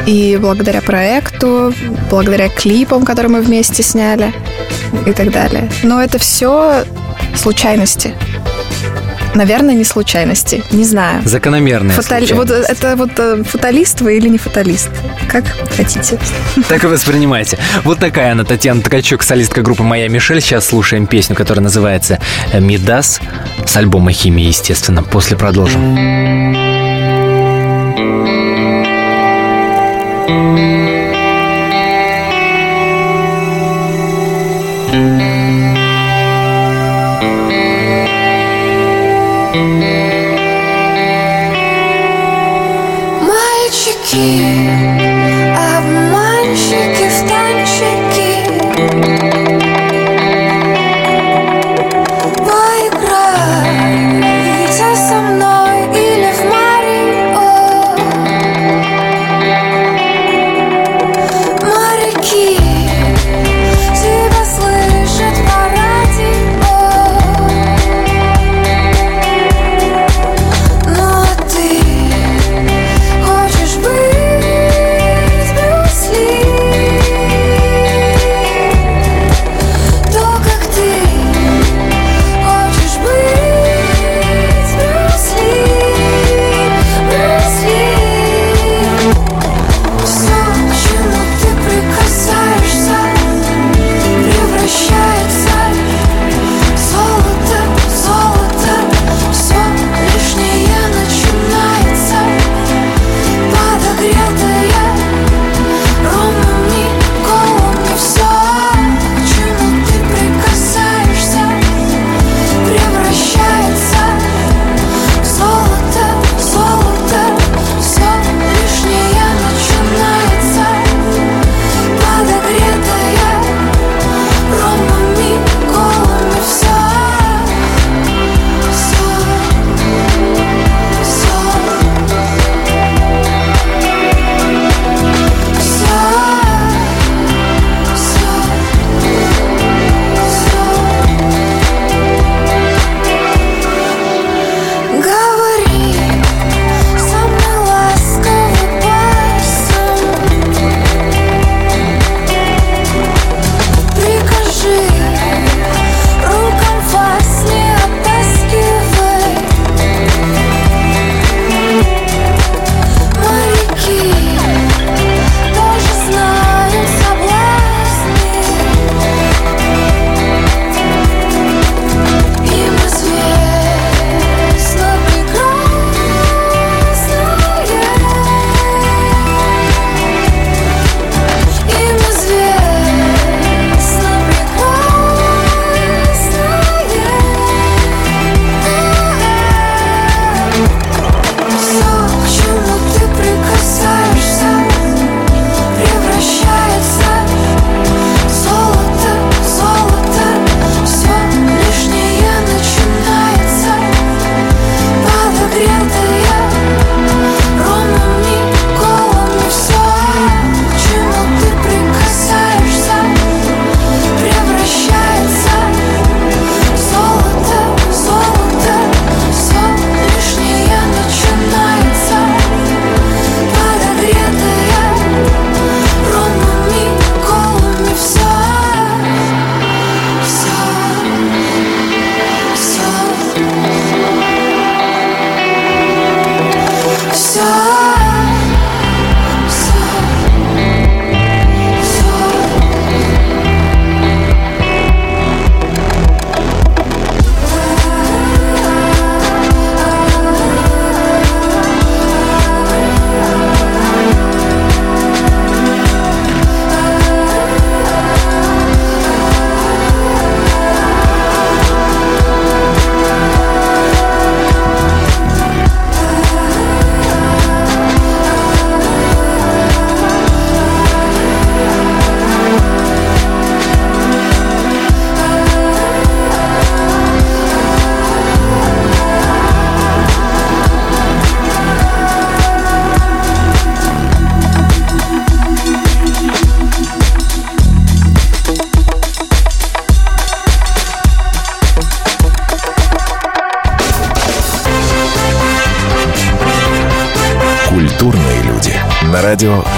И 0.05 0.37
благодаря 0.39 0.81
проекту, 0.81 1.73
благодаря 2.11 2.49
клипам, 2.49 3.03
которые 3.03 3.31
мы 3.31 3.41
вместе 3.41 3.81
сняли 3.81 4.31
и 5.07 5.11
так 5.11 5.31
далее. 5.31 5.71
Но 5.81 6.03
это 6.03 6.19
все 6.19 6.85
случайности. 7.35 8.13
Наверное, 9.37 9.75
не 9.75 9.83
случайности. 9.83 10.63
Не 10.71 10.83
знаю. 10.83 11.21
Закономерная 11.23 11.95
Фатали- 11.95 12.33
Вот 12.33 12.49
это 12.49 12.95
вот 12.95 13.11
э, 13.19 13.43
фаталист 13.43 14.01
вы 14.01 14.17
или 14.17 14.29
не 14.29 14.39
фаталист? 14.39 14.89
Как 15.31 15.43
хотите. 15.75 16.17
Так 16.67 16.83
и 16.83 16.87
воспринимайте. 16.87 17.59
Вот 17.83 17.99
такая 17.99 18.31
она, 18.31 18.45
Татьяна 18.45 18.81
Ткачук, 18.81 19.21
солистка 19.21 19.61
группы 19.61 19.83
«Моя 19.83 20.07
Мишель». 20.09 20.41
Сейчас 20.41 20.65
слушаем 20.65 21.05
песню, 21.05 21.35
которая 21.35 21.61
называется 21.63 22.19
«Мидас» 22.51 23.19
с 23.63 23.77
альбома 23.77 24.11
«Химия», 24.11 24.47
естественно. 24.47 25.03
После 25.03 25.37
продолжим. 25.37 26.57
Мальчики, 30.27 30.86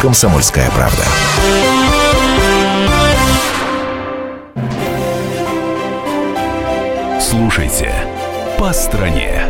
«Комсомольская 0.09 0.67
правда». 0.71 1.03
Слушайте 7.21 7.93
«По 8.57 8.73
стране». 8.73 9.43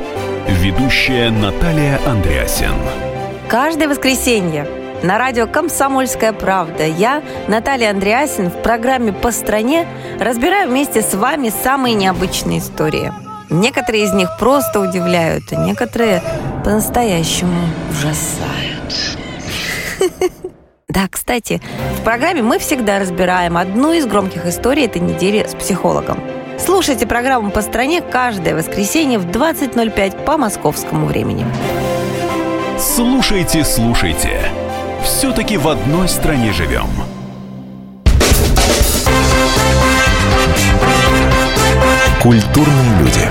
Ведущая 0.49 1.29
Наталья 1.29 1.97
Андреасин. 2.05 2.73
Каждое 3.47 3.87
воскресенье 3.87 4.67
на 5.01 5.17
радио 5.17 5.47
«Комсомольская 5.47 6.33
правда» 6.33 6.85
я, 6.85 7.23
Наталья 7.47 7.91
Андреасин, 7.91 8.49
в 8.49 8.61
программе 8.61 9.13
«По 9.13 9.31
стране» 9.31 9.87
разбираю 10.19 10.69
вместе 10.69 11.01
с 11.01 11.13
вами 11.13 11.53
самые 11.63 11.95
необычные 11.95 12.59
истории. 12.59 13.13
Некоторые 13.49 14.03
из 14.03 14.11
них 14.11 14.29
просто 14.37 14.81
удивляют, 14.81 15.53
а 15.53 15.55
некоторые 15.55 16.21
по-настоящему 16.65 17.61
ужасают. 17.91 18.93
Да, 20.89 21.07
кстати, 21.07 21.61
в 21.99 22.03
программе 22.03 22.41
мы 22.41 22.57
всегда 22.57 22.97
разбираем 22.97 23.57
одну 23.57 23.93
из 23.93 24.07
громких 24.07 24.47
историй 24.47 24.85
этой 24.85 24.99
недели 24.99 25.45
с 25.47 25.53
психологом. 25.53 26.19
Слушайте 26.57 27.05
программу 27.05 27.51
«По 27.51 27.61
стране» 27.61 28.01
каждое 28.01 28.55
воскресенье 28.55 29.19
в 29.19 29.27
20.05 29.27 30.25
по 30.25 30.37
московскому 30.37 31.05
времени. 31.05 31.45
Слушайте, 32.79 33.63
слушайте. 33.63 34.41
Все-таки 35.03 35.57
в 35.57 35.67
одной 35.67 36.09
стране 36.09 36.51
живем. 36.53 36.87
Культурные 42.23 42.99
люди. 42.99 43.29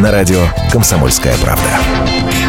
На 0.00 0.10
радио 0.10 0.40
«Комсомольская 0.72 1.36
правда». 1.36 2.43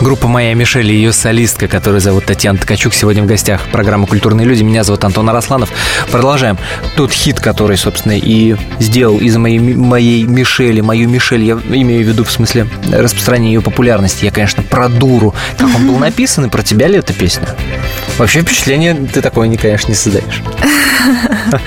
Группа 0.00 0.28
«Моя 0.28 0.54
Мишель» 0.54 0.90
и 0.92 0.94
ее 0.94 1.12
солистка, 1.12 1.66
которая 1.66 2.00
зовут 2.00 2.24
Татьяна 2.24 2.56
Ткачук, 2.56 2.94
сегодня 2.94 3.24
в 3.24 3.26
гостях 3.26 3.62
программы 3.72 4.06
«Культурные 4.06 4.46
люди». 4.46 4.62
Меня 4.62 4.84
зовут 4.84 5.02
Антон 5.04 5.28
Арасланов. 5.28 5.70
Продолжаем. 6.12 6.56
Тот 6.96 7.10
хит, 7.10 7.40
который, 7.40 7.76
собственно, 7.76 8.16
и 8.16 8.54
сделал 8.78 9.18
из 9.18 9.36
моей, 9.36 9.58
моей 9.58 10.22
Мишели, 10.22 10.80
мою 10.80 11.08
Мишель, 11.08 11.42
я 11.42 11.54
имею 11.54 12.04
в 12.04 12.08
виду 12.08 12.22
в 12.22 12.30
смысле 12.30 12.68
распространения 12.92 13.54
ее 13.54 13.60
популярности. 13.60 14.24
Я, 14.24 14.30
конечно, 14.30 14.62
про 14.62 14.88
дуру. 14.88 15.34
Как 15.58 15.66
он 15.74 15.88
был 15.88 15.98
написан, 15.98 16.44
и 16.44 16.48
про 16.48 16.62
тебя 16.62 16.86
ли 16.86 16.98
эта 16.98 17.12
песня? 17.12 17.48
Вообще 18.18 18.42
впечатление 18.42 18.94
ты 18.94 19.20
такое, 19.20 19.54
конечно, 19.56 19.88
не 19.88 19.96
создаешь. 19.96 20.42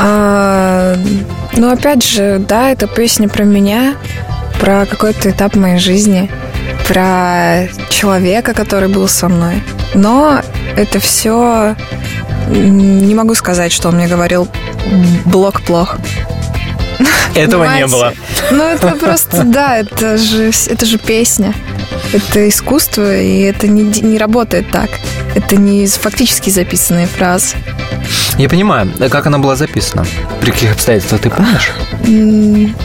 А, 0.00 0.96
ну, 1.56 1.70
опять 1.70 2.04
же, 2.04 2.42
да, 2.48 2.70
это 2.70 2.88
песня 2.88 3.28
про 3.28 3.44
меня, 3.44 3.94
про 4.58 4.86
какой-то 4.86 5.30
этап 5.30 5.54
моей 5.54 5.78
жизни, 5.78 6.30
про 6.86 7.68
человека, 7.88 8.54
который 8.54 8.88
был 8.88 9.08
со 9.08 9.28
мной. 9.28 9.62
Но 9.94 10.40
это 10.76 11.00
все... 11.00 11.76
Не 12.48 13.14
могу 13.14 13.34
сказать, 13.34 13.72
что 13.72 13.88
он 13.88 13.96
мне 13.96 14.06
говорил 14.06 14.48
блок 15.24 15.62
плох. 15.62 15.96
Этого 17.34 17.64
не 17.76 17.86
было. 17.86 18.12
Ну, 18.50 18.62
это 18.64 18.88
просто, 18.96 19.42
да, 19.44 19.78
это 19.78 20.16
же, 20.18 20.50
это 20.68 20.86
же 20.86 20.98
песня. 20.98 21.54
Это 22.12 22.48
искусство, 22.48 23.16
и 23.16 23.40
это 23.40 23.66
не, 23.66 23.82
не 24.00 24.18
работает 24.18 24.70
так. 24.70 24.90
Это 25.34 25.56
не 25.56 25.86
фактически 25.86 26.50
записанные 26.50 27.06
фразы. 27.06 27.56
Я 28.38 28.48
понимаю, 28.48 28.92
а 29.00 29.08
как 29.08 29.26
она 29.26 29.38
была 29.38 29.56
записана? 29.56 30.04
При 30.40 30.50
каких 30.50 30.72
обстоятельствах 30.72 31.20
ты 31.22 31.30
помнишь? 31.30 31.72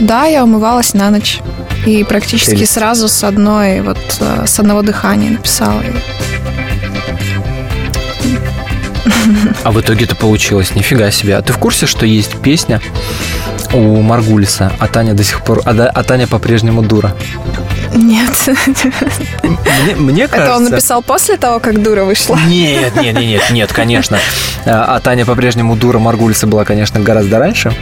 Да, 0.00 0.24
я 0.24 0.42
умывалась 0.44 0.94
на 0.94 1.10
ночь. 1.10 1.40
И 1.86 2.04
практически 2.04 2.50
Прелесть. 2.50 2.72
сразу 2.72 3.08
с 3.08 3.24
одной, 3.24 3.80
вот 3.80 3.98
э, 4.20 4.44
с 4.46 4.58
одного 4.60 4.82
дыхания 4.82 5.30
написала. 5.30 5.82
А 9.62 9.70
в 9.72 9.80
итоге 9.80 10.04
это 10.04 10.14
получилось. 10.14 10.74
Нифига 10.74 11.10
себе. 11.10 11.36
А 11.36 11.42
ты 11.42 11.52
в 11.52 11.58
курсе, 11.58 11.86
что 11.86 12.06
есть 12.06 12.36
песня 12.42 12.80
у 13.72 14.00
Маргулиса, 14.00 14.72
а 14.78 14.86
Таня 14.88 15.14
до 15.14 15.24
сих 15.24 15.42
пор... 15.42 15.62
А, 15.64 15.70
а 15.70 16.02
Таня 16.02 16.26
по-прежнему 16.26 16.82
дура? 16.82 17.14
Нет. 17.94 18.30
Мне, 19.42 19.96
мне 19.96 20.28
кажется... 20.28 20.52
Это 20.52 20.56
он 20.56 20.64
написал 20.64 21.02
после 21.02 21.36
того, 21.36 21.60
как 21.60 21.82
дура 21.82 22.04
вышла. 22.04 22.38
Нет, 22.46 22.94
нет, 22.96 23.14
нет, 23.14 23.20
нет, 23.20 23.50
нет, 23.50 23.72
конечно. 23.72 24.18
А 24.64 24.96
а 24.96 25.00
Таня 25.00 25.24
по-прежнему 25.24 25.76
дура 25.76 25.98
Маргулиса 25.98 26.46
была, 26.46 26.64
конечно, 26.64 27.00
гораздо 27.00 27.38
раньше, 27.38 27.72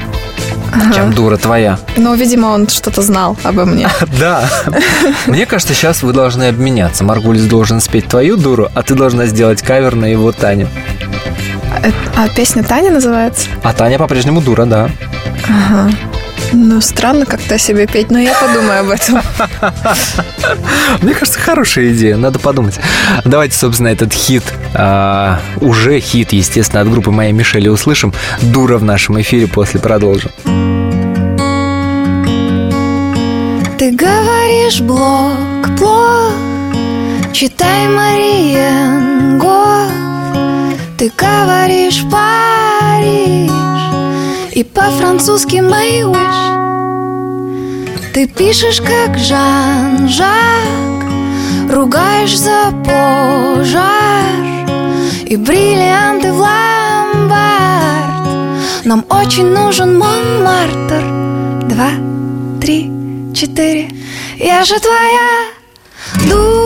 чем 0.95 1.13
дура 1.13 1.37
твоя. 1.37 1.79
Но, 1.97 2.15
видимо, 2.15 2.47
он 2.49 2.69
что-то 2.69 3.03
знал 3.03 3.37
обо 3.43 3.65
мне. 3.65 3.89
Да. 4.19 4.49
Мне 5.27 5.47
кажется, 5.47 5.75
сейчас 5.75 6.03
вы 6.03 6.13
должны 6.13 6.45
обменяться. 6.49 7.05
Маргулис 7.05 7.45
должен 7.45 7.81
спеть 7.81 8.09
твою 8.09 8.37
дуру, 8.37 8.69
а 8.75 8.83
ты 8.83 8.95
должна 8.95 9.27
сделать 9.27 9.63
кавер 9.63 9.95
на 9.95 10.07
его 10.07 10.33
Таню. 10.33 10.69
Э, 11.83 11.91
А 12.17 12.29
песня 12.29 12.63
Таня 12.63 12.91
называется? 12.91 13.47
А 13.63 13.73
Таня 13.73 13.99
по-прежнему 13.99 14.41
дура, 14.41 14.65
да. 14.65 14.91
Ага. 15.49 15.91
Ну, 16.53 16.81
странно 16.81 17.27
как-то 17.27 17.57
о 17.57 17.59
себе 17.59 17.87
петь, 17.87 18.11
но 18.11 18.19
я 18.19 18.35
подумаю 18.35 18.81
об 18.81 18.91
этом. 18.91 19.21
Мне 21.03 21.15
кажется, 21.15 21.39
хорошая 21.39 21.93
идея, 21.93 22.17
надо 22.17 22.39
подумать. 22.39 22.79
Давайте, 23.25 23.57
собственно, 23.57 23.89
этот 23.89 24.13
хит, 24.13 24.43
а, 24.75 25.41
уже 25.61 26.01
хит, 26.01 26.33
естественно, 26.33 26.81
от 26.81 26.91
группы 26.91 27.11
«Моя 27.11 27.33
Мишель» 27.33 27.69
услышим. 27.69 28.13
«Дура» 28.41 28.79
в 28.79 28.85
нашем 28.85 29.21
эфире, 29.21 29.47
после 29.47 29.81
продолжим. 29.81 30.31
Ты 33.79 33.93
говоришь 33.93 34.81
блок, 34.81 35.79
плох 35.79 36.33
Читай 37.33 37.87
Мариен 37.87 39.39
год 39.39 39.93
Ты 40.99 41.13
говоришь 41.17 42.03
Париж 42.11 43.78
И 44.59 44.65
по-французски 44.65 45.57
my 45.59 46.03
wish 46.03 46.43
Ты 48.13 48.27
пишешь 48.27 48.81
как 48.81 49.17
Жан-Жак 49.17 50.27
Ругаешь 51.71 52.37
за 52.37 52.73
пожар 52.85 54.35
И 55.27 55.37
бриллианты 55.37 56.33
в 56.33 56.41
ломбард. 56.41 57.37
Нам 58.85 59.05
очень 59.09 59.47
нужен 59.47 59.97
Монмартр. 59.97 61.05
Два, 61.69 61.91
три, 62.61 62.91
четыре. 63.37 63.89
Я 64.39 64.65
же 64.65 64.81
твоя 64.81 65.53
дура 66.29 66.58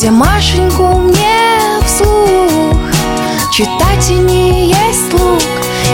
Где 0.00 0.10
Машеньку 0.10 0.96
мне 0.96 1.60
вслух 1.84 2.80
Читать 3.52 4.08
и 4.08 4.14
не 4.14 4.68
есть 4.70 5.12
лук 5.12 5.42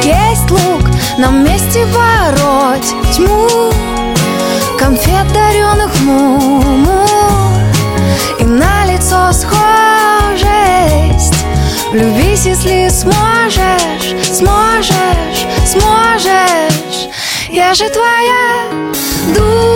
Есть 0.04 0.48
лук 0.48 0.88
Нам 1.18 1.42
вместе 1.42 1.84
бороть 1.86 2.94
тьму. 3.12 3.72
Конфет 4.78 5.26
даренных 5.32 5.90
муму 6.02 7.04
И 8.38 8.44
на 8.44 8.84
лицо 8.84 9.32
схожесть. 9.32 9.58
Влюбись, 11.90 12.46
если 12.46 12.88
сможешь 12.88 14.14
Сможешь, 14.22 15.46
сможешь. 15.66 17.08
Я 17.50 17.74
же 17.74 17.88
твоя 17.88 18.70
дура 19.34 19.75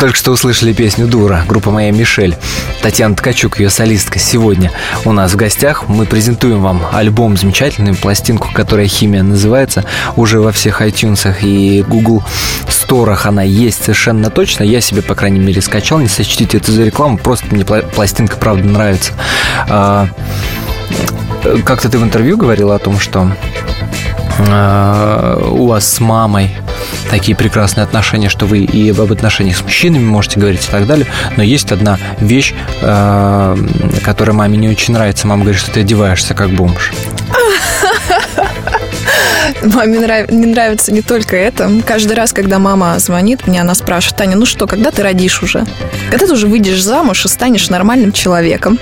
только 0.00 0.16
что 0.16 0.32
услышали 0.32 0.72
песню 0.72 1.06
«Дура», 1.06 1.44
группа 1.46 1.70
моя 1.70 1.90
Мишель. 1.90 2.34
Татьяна 2.80 3.14
Ткачук, 3.14 3.60
ее 3.60 3.68
солистка, 3.68 4.18
сегодня 4.18 4.72
у 5.04 5.12
нас 5.12 5.32
в 5.32 5.36
гостях. 5.36 5.88
Мы 5.88 6.06
презентуем 6.06 6.62
вам 6.62 6.82
альбом 6.90 7.36
замечательную, 7.36 7.94
пластинку, 7.94 8.48
которая 8.50 8.86
«Химия» 8.86 9.22
называется. 9.22 9.84
Уже 10.16 10.40
во 10.40 10.52
всех 10.52 10.80
iTunes 10.80 11.30
и 11.42 11.84
Google 11.86 12.24
Сторах 12.66 13.26
она 13.26 13.42
есть 13.42 13.82
совершенно 13.84 14.30
точно. 14.30 14.64
Я 14.64 14.80
себе, 14.80 15.02
по 15.02 15.14
крайней 15.14 15.38
мере, 15.38 15.60
скачал. 15.60 15.98
Не 15.98 16.08
сочтите 16.08 16.56
это 16.56 16.72
за 16.72 16.82
рекламу, 16.82 17.18
просто 17.18 17.54
мне 17.54 17.66
пластинка, 17.66 18.38
правда, 18.38 18.66
нравится. 18.66 19.12
А, 19.68 20.08
как-то 21.66 21.90
ты 21.90 21.98
в 21.98 22.02
интервью 22.02 22.38
говорила 22.38 22.74
о 22.74 22.78
том, 22.78 22.98
что 22.98 23.30
а, 24.48 25.46
у 25.50 25.66
вас 25.66 25.86
с 25.86 26.00
мамой 26.00 26.56
такие 27.10 27.36
прекрасные 27.36 27.84
отношения, 27.84 28.28
что 28.28 28.46
вы 28.46 28.60
и 28.60 28.90
об 28.90 29.12
отношениях 29.12 29.56
с 29.56 29.62
мужчинами 29.62 30.04
можете 30.04 30.40
говорить 30.40 30.66
и 30.66 30.70
так 30.70 30.86
далее. 30.86 31.06
Но 31.36 31.42
есть 31.42 31.72
одна 31.72 31.98
вещь, 32.18 32.54
э, 32.82 33.56
которая 34.04 34.34
маме 34.34 34.58
не 34.58 34.68
очень 34.68 34.94
нравится. 34.94 35.26
Мама 35.26 35.42
говорит, 35.42 35.60
что 35.60 35.70
ты 35.72 35.80
одеваешься 35.80 36.34
как 36.34 36.50
бомж. 36.50 36.92
Маме 39.62 40.00
нрав... 40.00 40.30
не 40.30 40.46
нравится 40.46 40.92
не 40.92 41.02
только 41.02 41.36
это. 41.36 41.70
Каждый 41.86 42.14
раз, 42.14 42.32
когда 42.32 42.58
мама 42.58 42.98
звонит 42.98 43.46
мне, 43.46 43.60
она 43.60 43.74
спрашивает, 43.74 44.16
Таня, 44.16 44.36
ну 44.36 44.46
что, 44.46 44.66
когда 44.66 44.90
ты 44.90 45.02
родишь 45.02 45.42
уже? 45.42 45.66
Когда 46.10 46.26
ты 46.26 46.32
уже 46.32 46.46
выйдешь 46.46 46.82
замуж 46.82 47.24
и 47.24 47.28
станешь 47.28 47.68
нормальным 47.68 48.12
человеком? 48.12 48.78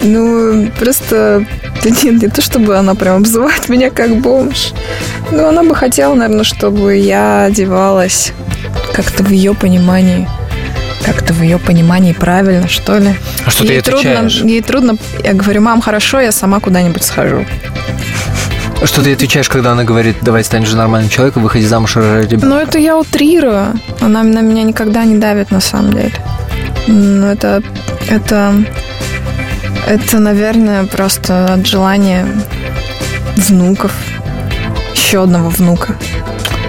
Ну, 0.00 0.70
просто 0.78 1.44
да 1.82 1.90
нет, 1.90 2.22
не 2.22 2.28
то, 2.28 2.40
чтобы 2.40 2.76
она 2.76 2.94
прям 2.94 3.16
обзывает 3.16 3.68
меня 3.68 3.90
как 3.90 4.16
бомж. 4.16 4.72
Ну, 5.30 5.46
она 5.46 5.62
бы 5.62 5.74
хотела, 5.74 6.14
наверное, 6.14 6.44
чтобы 6.44 6.96
я 6.96 7.44
одевалась 7.44 8.32
как-то 8.92 9.22
в 9.22 9.30
ее 9.30 9.54
понимании 9.54 10.28
как-то 11.04 11.32
в 11.32 11.42
ее 11.42 11.58
понимании 11.58 12.12
правильно, 12.12 12.68
что 12.68 12.98
ли. 12.98 13.14
А 13.46 13.50
что 13.50 13.64
ей 13.64 13.80
ты 13.80 13.92
трудно, 13.92 14.28
Ей 14.28 14.60
трудно. 14.60 14.96
Я 15.24 15.32
говорю, 15.32 15.62
мам, 15.62 15.80
хорошо, 15.80 16.20
я 16.20 16.32
сама 16.32 16.60
куда-нибудь 16.60 17.02
схожу. 17.02 17.46
Что 18.84 19.02
ты 19.02 19.12
отвечаешь, 19.14 19.48
когда 19.48 19.72
она 19.72 19.84
говорит, 19.84 20.16
давай 20.20 20.44
станешь 20.44 20.72
нормальным 20.72 21.08
человеком, 21.08 21.42
выходи 21.42 21.64
замуж 21.64 21.96
ради 21.96 22.36
Ну, 22.36 22.56
это 22.56 22.78
я 22.78 22.96
утрирую. 22.96 23.80
Она 24.00 24.22
на 24.22 24.40
меня 24.40 24.62
никогда 24.62 25.04
не 25.04 25.16
давит, 25.16 25.50
на 25.50 25.60
самом 25.60 25.94
деле. 25.94 26.12
Ну, 26.86 27.26
это... 27.26 27.62
Это... 28.08 28.54
Это, 29.88 30.18
наверное, 30.18 30.84
просто 30.84 31.46
от 31.46 31.66
желания 31.66 32.26
внуков. 33.36 33.92
Еще 34.92 35.22
одного 35.22 35.48
внука. 35.48 35.96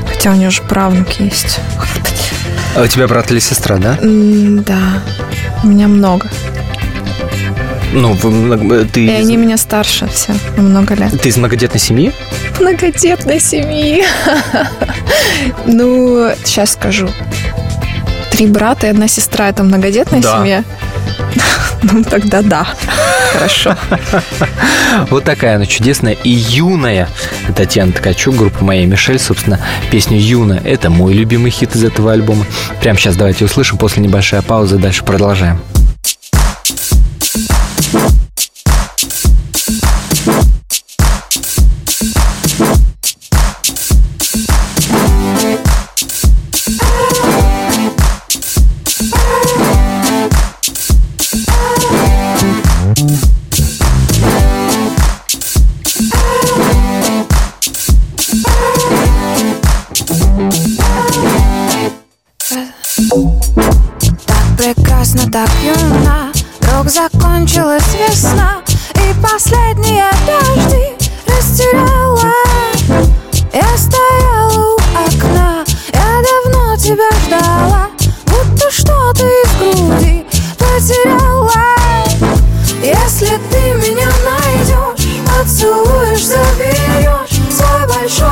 Хотя 0.07 0.31
у 0.31 0.35
нее 0.35 0.49
же 0.49 0.61
правнук 0.61 1.11
есть. 1.19 1.59
А 2.77 2.83
у 2.83 2.87
тебя 2.87 3.09
брат 3.09 3.29
или 3.31 3.39
сестра, 3.39 3.75
да? 3.75 3.97
Да. 4.01 5.03
У 5.65 5.67
меня 5.67 5.89
много. 5.89 6.29
Ну, 7.91 8.13
вы, 8.13 8.85
ты... 8.85 9.05
И 9.05 9.09
они 9.09 9.35
меня 9.35 9.57
старше 9.57 10.07
все, 10.07 10.33
на 10.55 10.63
много 10.63 10.93
лет. 10.93 11.19
Ты 11.21 11.27
из 11.27 11.35
многодетной 11.35 11.81
семьи? 11.81 12.13
Многодетной 12.59 13.39
семьи. 13.39 14.03
Ну, 15.65 16.31
сейчас 16.43 16.73
скажу. 16.73 17.09
Три 18.31 18.47
брата 18.47 18.87
и 18.87 18.89
одна 18.89 19.07
сестра– 19.07 19.47
это 19.49 19.63
многодетная 19.63 20.21
да. 20.21 20.37
семья? 20.37 20.63
Ну, 21.81 22.03
тогда 22.03 22.41
да. 22.41 22.67
Хорошо. 23.31 23.75
Вот 25.09 25.23
такая 25.23 25.55
она 25.55 25.65
чудесная 25.65 26.13
и 26.23 26.29
юная. 26.29 27.07
Татьяна 27.55 27.91
Ткачук, 27.91 28.35
группа 28.35 28.63
моя 28.63 28.85
Мишель, 28.85 29.19
собственно, 29.19 29.59
песню 29.91 30.17
«Юна»— 30.19 30.59
это 30.63 30.89
мой 30.89 31.13
любимый 31.13 31.51
хит 31.51 31.75
из 31.75 31.83
этого 31.83 32.11
альбома. 32.11 32.45
Прямо 32.81 32.97
сейчас 32.97 33.15
давайте 33.15 33.45
услышим, 33.45 33.77
после 33.77 34.03
небольшой 34.03 34.41
паузы 34.41 34.77
дальше 34.77 35.03
продолжаем. 35.03 35.59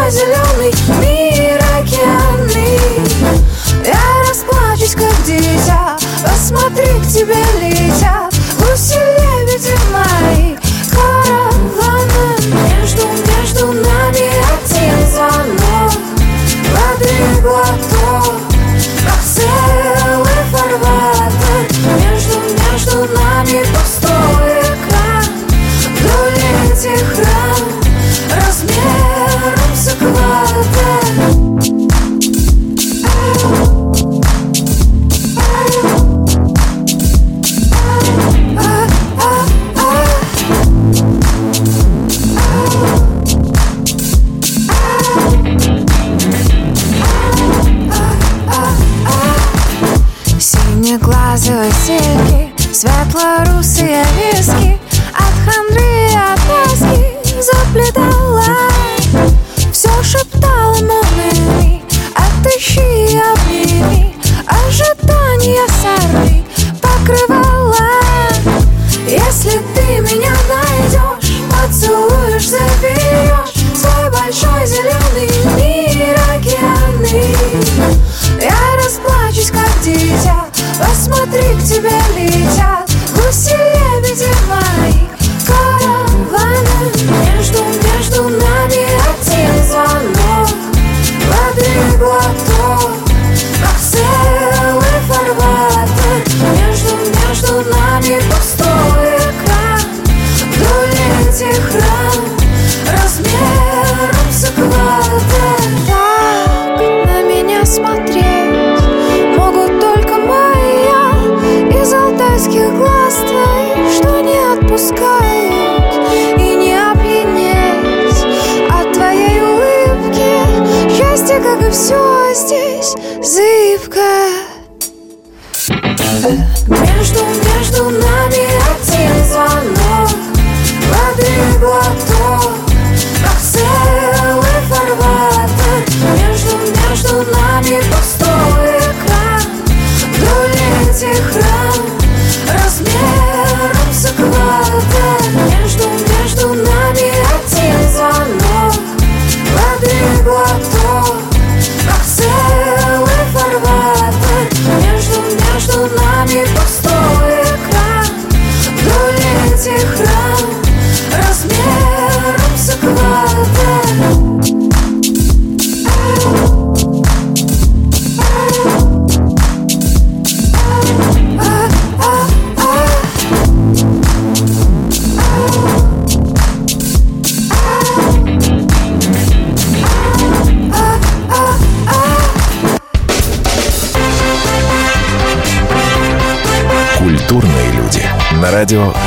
Зеленый 0.09 0.73
мир 1.01 1.61
океанный 1.79 2.79
Я 3.85 4.29
расплачусь, 4.29 4.95
как 4.95 5.23
дитя 5.25 5.97
Посмотри, 6.23 6.85
к 7.01 7.07
тебе 7.07 7.35
летят 7.59 7.66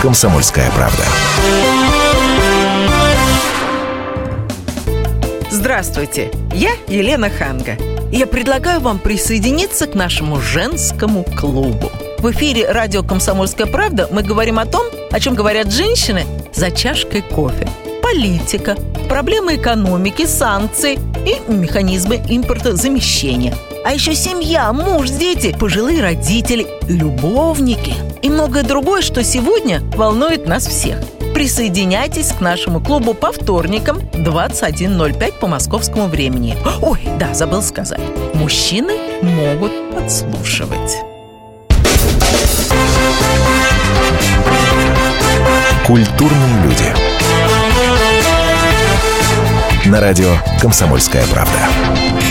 «Комсомольская 0.01 0.71
правда». 0.71 1.05
Здравствуйте, 5.51 6.31
я 6.55 6.71
Елена 6.89 7.29
Ханга. 7.29 7.77
Я 8.11 8.27
предлагаю 8.27 8.81
вам 8.81 8.99
присоединиться 8.99 9.87
к 9.87 9.95
нашему 9.95 10.41
женскому 10.41 11.25
клубу. 11.25 11.93
В 12.19 12.31
эфире 12.33 12.71
радио 12.71 13.03
«Комсомольская 13.03 13.67
правда» 13.67 14.09
мы 14.11 14.23
говорим 14.23 14.59
о 14.59 14.65
том, 14.65 14.87
о 15.11 15.21
чем 15.21 15.35
говорят 15.35 15.71
женщины 15.71 16.25
за 16.55 16.71
чашкой 16.71 17.21
кофе. 17.21 17.69
Политика, 18.03 18.77
проблемы 19.07 19.57
экономики, 19.57 20.25
санкции 20.25 20.99
и 21.27 21.53
механизмы 21.53 22.23
импортозамещения. 22.27 23.55
А 23.83 23.93
еще 23.93 24.15
семья, 24.15 24.73
муж, 24.75 25.09
дети, 25.09 25.57
пожилые 25.59 26.03
родители, 26.03 26.67
любовники 26.87 27.80
и 28.23 28.29
многое 28.29 28.63
другое, 28.63 29.03
что 29.03 29.23
сегодня 29.23 29.81
волнует 29.97 30.47
нас 30.47 30.67
всех. 30.67 30.99
Присоединяйтесь 31.35 32.33
к 32.33 32.41
нашему 32.41 32.81
клубу 32.81 33.15
по 33.15 33.33
вторникам 33.33 33.99
21.05 33.99 35.39
по 35.39 35.47
московскому 35.47 36.07
времени. 36.07 36.57
Ой, 36.83 37.01
да, 37.19 37.33
забыл 37.35 37.63
сказать. 37.63 38.01
Мужчины 38.35 38.95
могут 39.23 39.73
подслушивать. 39.95 40.97
Культурные 45.87 46.63
люди. 46.65 46.95
На 49.87 50.01
радио 50.01 50.37
«Комсомольская 50.61 51.25
правда». 51.33 52.30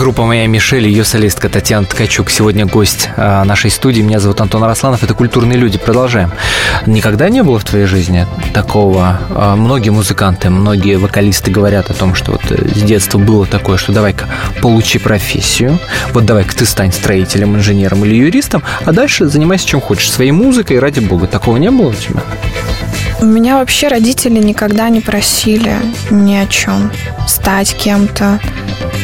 Группа 0.00 0.24
«Моя 0.24 0.46
Мишель» 0.46 0.88
ее 0.88 1.04
солистка 1.04 1.50
Татьяна 1.50 1.84
Ткачук. 1.84 2.30
Сегодня 2.30 2.64
гость 2.64 3.10
а, 3.18 3.44
нашей 3.44 3.70
студии. 3.70 4.00
Меня 4.00 4.18
зовут 4.18 4.40
Антон 4.40 4.64
Арасланов. 4.64 5.02
Это 5.02 5.12
«Культурные 5.12 5.58
люди». 5.58 5.76
Продолжаем. 5.76 6.32
Никогда 6.86 7.28
не 7.28 7.42
было 7.42 7.58
в 7.58 7.64
твоей 7.64 7.84
жизни 7.84 8.26
такого? 8.54 9.20
А, 9.28 9.56
Многие 9.56 9.90
музыканты, 9.90 10.48
многие 10.48 10.96
вокалисты 10.96 11.50
говорят 11.50 11.90
о 11.90 11.92
том, 11.92 12.14
что 12.14 12.32
вот 12.32 12.40
э, 12.48 12.66
с 12.74 12.80
детства 12.80 13.18
было 13.18 13.44
такое, 13.44 13.76
что 13.76 13.92
давай-ка 13.92 14.24
получи 14.62 14.98
профессию, 14.98 15.78
вот 16.14 16.24
давай-ка 16.24 16.56
ты 16.56 16.64
стань 16.64 16.92
строителем, 16.92 17.56
инженером 17.56 18.02
или 18.06 18.14
юристом, 18.14 18.62
а 18.86 18.92
дальше 18.92 19.26
занимайся 19.26 19.66
чем 19.66 19.82
хочешь, 19.82 20.10
своей 20.10 20.30
музыкой, 20.30 20.78
ради 20.78 21.00
бога. 21.00 21.26
Такого 21.26 21.58
не 21.58 21.70
было 21.70 21.88
у 21.88 21.94
тебя? 21.94 22.22
У 23.20 23.26
меня 23.26 23.58
вообще 23.58 23.88
родители 23.88 24.38
никогда 24.38 24.88
не 24.88 25.02
просили 25.02 25.76
ни 26.10 26.34
о 26.36 26.46
чем 26.46 26.90
стать 27.28 27.74
кем-то 27.74 28.40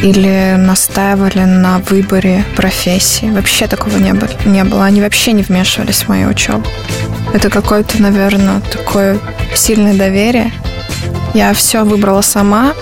или 0.03 0.55
настаивали 0.57 1.41
на 1.41 1.81
выборе 1.81 2.43
профессии. 2.57 3.27
Вообще 3.27 3.67
такого 3.67 3.99
не 3.99 4.15
было. 4.15 4.31
Не 4.47 4.65
было. 4.65 4.87
Они 4.87 5.03
вообще 5.03 5.33
не 5.33 5.43
вмешивались 5.43 6.05
в 6.05 6.09
мою 6.09 6.31
учебу. 6.31 6.65
Это 7.35 7.51
какое-то, 7.51 8.01
наверное, 8.01 8.61
такое 8.61 9.19
сильное 9.55 9.93
доверие. 9.93 10.51
Я 11.35 11.53
все 11.53 11.85
выбрала 11.85 12.23
сама. 12.23 12.73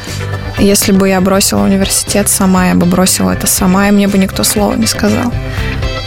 Если 0.61 0.93
бы 0.93 1.09
я 1.09 1.21
бросила 1.21 1.65
университет 1.65 2.29
сама, 2.29 2.69
я 2.69 2.75
бы 2.77 2.87
бросила 2.87 3.33
это 3.33 3.49
сама, 3.49 3.89
и 3.89 3.91
мне 3.91 4.07
бы 4.07 4.19
никто 4.19 4.45
слова 4.45 4.75
не 4.75 4.87
сказал. 4.87 5.33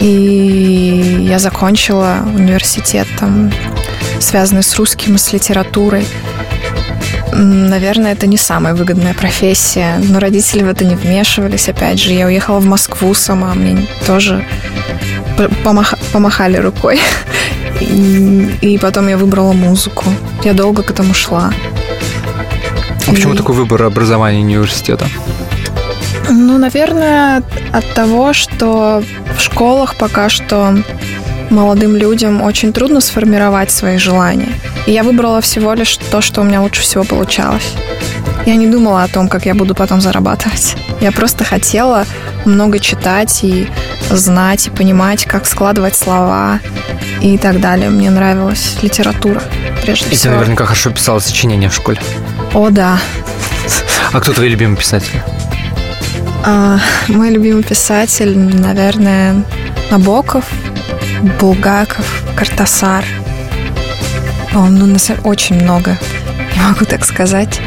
И 0.00 1.26
я 1.28 1.38
закончила 1.38 2.20
университет 2.34 3.06
там 3.20 3.52
связанный 4.20 4.62
с 4.62 4.76
русским 4.76 5.16
с 5.18 5.32
литературой. 5.32 6.06
Наверное, 7.32 8.12
это 8.12 8.26
не 8.26 8.36
самая 8.36 8.74
выгодная 8.74 9.14
профессия, 9.14 9.96
но 10.02 10.18
родители 10.18 10.62
в 10.62 10.68
это 10.68 10.84
не 10.84 10.94
вмешивались. 10.96 11.68
Опять 11.68 12.00
же, 12.00 12.12
я 12.12 12.26
уехала 12.26 12.58
в 12.58 12.66
Москву 12.66 13.14
сама, 13.14 13.54
мне 13.54 13.86
тоже 14.06 14.44
п- 15.36 15.48
помаха- 15.64 15.98
помахали 16.12 16.56
рукой. 16.56 16.98
И, 17.80 18.78
потом 18.82 19.08
я 19.08 19.16
выбрала 19.16 19.52
музыку. 19.52 20.04
Я 20.42 20.52
долго 20.52 20.82
к 20.82 20.90
этому 20.90 21.14
шла. 21.14 21.52
А 23.06 23.10
почему 23.10 23.34
И- 23.34 23.36
такой 23.36 23.54
выбор 23.54 23.84
образования 23.84 24.40
университета? 24.40 25.06
Ну, 26.30 26.58
наверное, 26.58 27.42
от 27.72 27.94
того, 27.94 28.32
что 28.32 29.02
в 29.36 29.40
школах 29.40 29.94
пока 29.94 30.28
что 30.28 30.76
молодым 31.50 31.96
людям 31.96 32.42
очень 32.42 32.72
трудно 32.72 33.00
сформировать 33.00 33.70
свои 33.70 33.98
желания. 33.98 34.52
И 34.86 34.92
я 34.92 35.02
выбрала 35.02 35.40
всего 35.40 35.72
лишь 35.74 35.96
то, 35.96 36.20
что 36.20 36.40
у 36.40 36.44
меня 36.44 36.60
лучше 36.62 36.82
всего 36.82 37.04
получалось. 37.04 37.72
Я 38.46 38.54
не 38.56 38.66
думала 38.66 39.02
о 39.02 39.08
том, 39.08 39.28
как 39.28 39.46
я 39.46 39.54
буду 39.54 39.74
потом 39.74 40.00
зарабатывать. 40.00 40.76
Я 41.00 41.12
просто 41.12 41.44
хотела 41.44 42.04
много 42.44 42.78
читать 42.78 43.40
и 43.42 43.68
знать, 44.10 44.68
и 44.68 44.70
понимать, 44.70 45.24
как 45.26 45.46
складывать 45.46 45.96
слова 45.96 46.60
и 47.20 47.36
так 47.36 47.60
далее. 47.60 47.90
Мне 47.90 48.10
нравилась 48.10 48.78
литература, 48.82 49.42
прежде 49.82 50.06
И 50.06 50.10
ты 50.10 50.16
всего. 50.16 50.34
наверняка 50.34 50.64
хорошо 50.64 50.90
писала 50.90 51.18
сочинения 51.18 51.68
в 51.68 51.74
школе. 51.74 52.00
О, 52.54 52.70
да. 52.70 52.98
А 54.12 54.20
кто 54.20 54.32
твои 54.32 54.48
любимые 54.48 54.78
писатели? 54.78 55.22
А, 56.46 56.78
мой 57.08 57.30
любимый 57.30 57.62
писатель, 57.62 58.38
наверное, 58.38 59.44
Набоков, 59.90 60.44
Булгаков, 61.40 62.22
Картасар. 62.36 63.04
О, 64.54 64.66
ну, 64.66 64.86
на 64.86 64.98
самом- 64.98 65.26
очень 65.26 65.56
много. 65.62 65.96
Не 66.54 66.62
могу 66.62 66.84
так 66.84 67.04
сказать. 67.04 67.60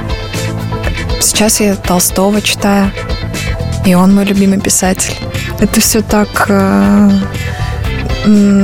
Сейчас 1.22 1.60
я 1.60 1.76
Толстого 1.76 2.42
читаю, 2.42 2.92
и 3.86 3.94
он 3.96 4.14
мой 4.16 4.26
любимый 4.26 4.60
писатель. 4.60 5.14
Это 5.60 5.80
все 5.80 6.02
так... 6.02 6.46
э, 6.50 7.10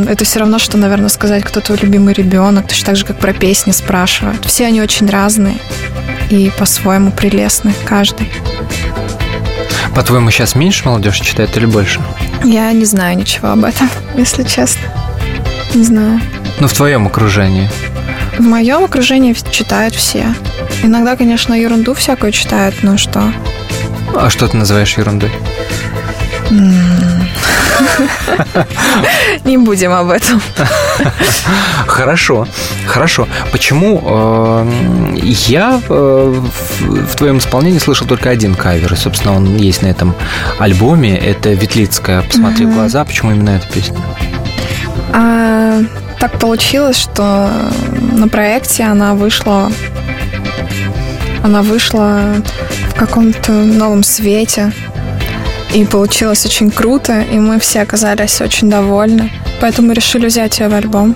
Это 0.10 0.24
все 0.26 0.40
равно, 0.40 0.60
что, 0.60 0.78
наверное, 0.78 1.10
сказать, 1.10 1.44
кто 1.44 1.60
твой 1.62 1.78
любимый 1.80 2.14
ребенок, 2.14 2.68
точно 2.68 2.86
так 2.88 2.96
же, 2.96 3.06
как 3.06 3.18
про 3.20 3.34
песни 3.34 3.72
спрашивают. 3.72 4.46
Все 4.46 4.66
они 4.68 4.82
очень 4.82 5.08
разные 5.10 5.58
и 6.30 6.52
по-своему 6.58 7.12
прелестны, 7.12 7.74
каждый. 7.86 8.30
По-твоему, 9.98 10.30
сейчас 10.30 10.54
меньше 10.54 10.86
молодежи 10.86 11.24
читает 11.24 11.58
или 11.58 11.66
больше? 11.66 12.00
Я 12.44 12.72
не 12.72 12.86
знаю 12.86 13.18
ничего 13.18 13.48
об 13.48 13.64
этом, 13.64 13.90
если 14.16 14.44
честно. 14.44 14.84
Не 15.74 15.84
знаю. 15.84 16.22
Ну, 16.60 16.68
в 16.68 16.74
твоем 16.74 17.08
окружении. 17.08 17.68
В 18.38 18.44
моем 18.44 18.84
окружении 18.84 19.36
читают 19.50 19.96
все. 19.96 20.36
Иногда, 20.84 21.16
конечно, 21.16 21.52
ерунду 21.56 21.96
всякую 21.96 22.32
читают, 22.32 22.76
но 22.84 22.96
что? 22.96 23.34
А 24.16 24.30
что 24.30 24.48
ты 24.48 24.56
называешь 24.56 24.96
ерундой? 25.00 25.32
Не 29.44 29.58
будем 29.58 29.92
об 29.92 30.10
этом. 30.10 30.42
Хорошо, 31.88 32.48
хорошо. 32.86 33.28
Почему 33.52 34.02
э, 34.04 35.18
я 35.48 35.82
э, 35.88 36.34
в, 36.80 37.06
в 37.06 37.16
твоем 37.16 37.38
исполнении 37.38 37.80
слышал 37.80 38.08
только 38.08 38.30
один 38.30 38.56
кавер, 38.56 38.94
и, 38.94 38.96
собственно, 38.96 39.36
он 39.36 39.58
есть 39.58 39.82
на 39.82 39.88
этом 39.88 40.16
альбоме. 40.60 41.18
Это 41.18 41.50
Ветлицкая 41.50 42.22
«Посмотри 42.22 42.66
в 42.66 42.74
глаза». 42.74 43.06
Почему 43.06 43.32
именно 43.32 43.52
эта 43.52 43.68
песня? 43.68 43.98
А, 45.14 45.80
так 46.20 46.40
получилось, 46.40 46.98
что 46.98 47.50
на 48.12 48.28
проекте 48.28 48.84
она 48.84 49.14
вышла... 49.14 49.72
Она 51.44 51.62
вышла 51.62 52.22
каком-то 52.98 53.52
новом 53.52 54.04
свете. 54.04 54.74
И 55.74 55.86
получилось 55.86 56.46
очень 56.46 56.72
круто, 56.72 57.22
и 57.22 57.40
мы 57.40 57.60
все 57.60 57.82
оказались 57.82 58.42
очень 58.42 58.70
довольны. 58.70 59.32
Поэтому 59.60 59.92
решили 59.92 60.28
взять 60.28 60.60
ее 60.60 60.70
в 60.70 60.74
альбом. 60.74 61.16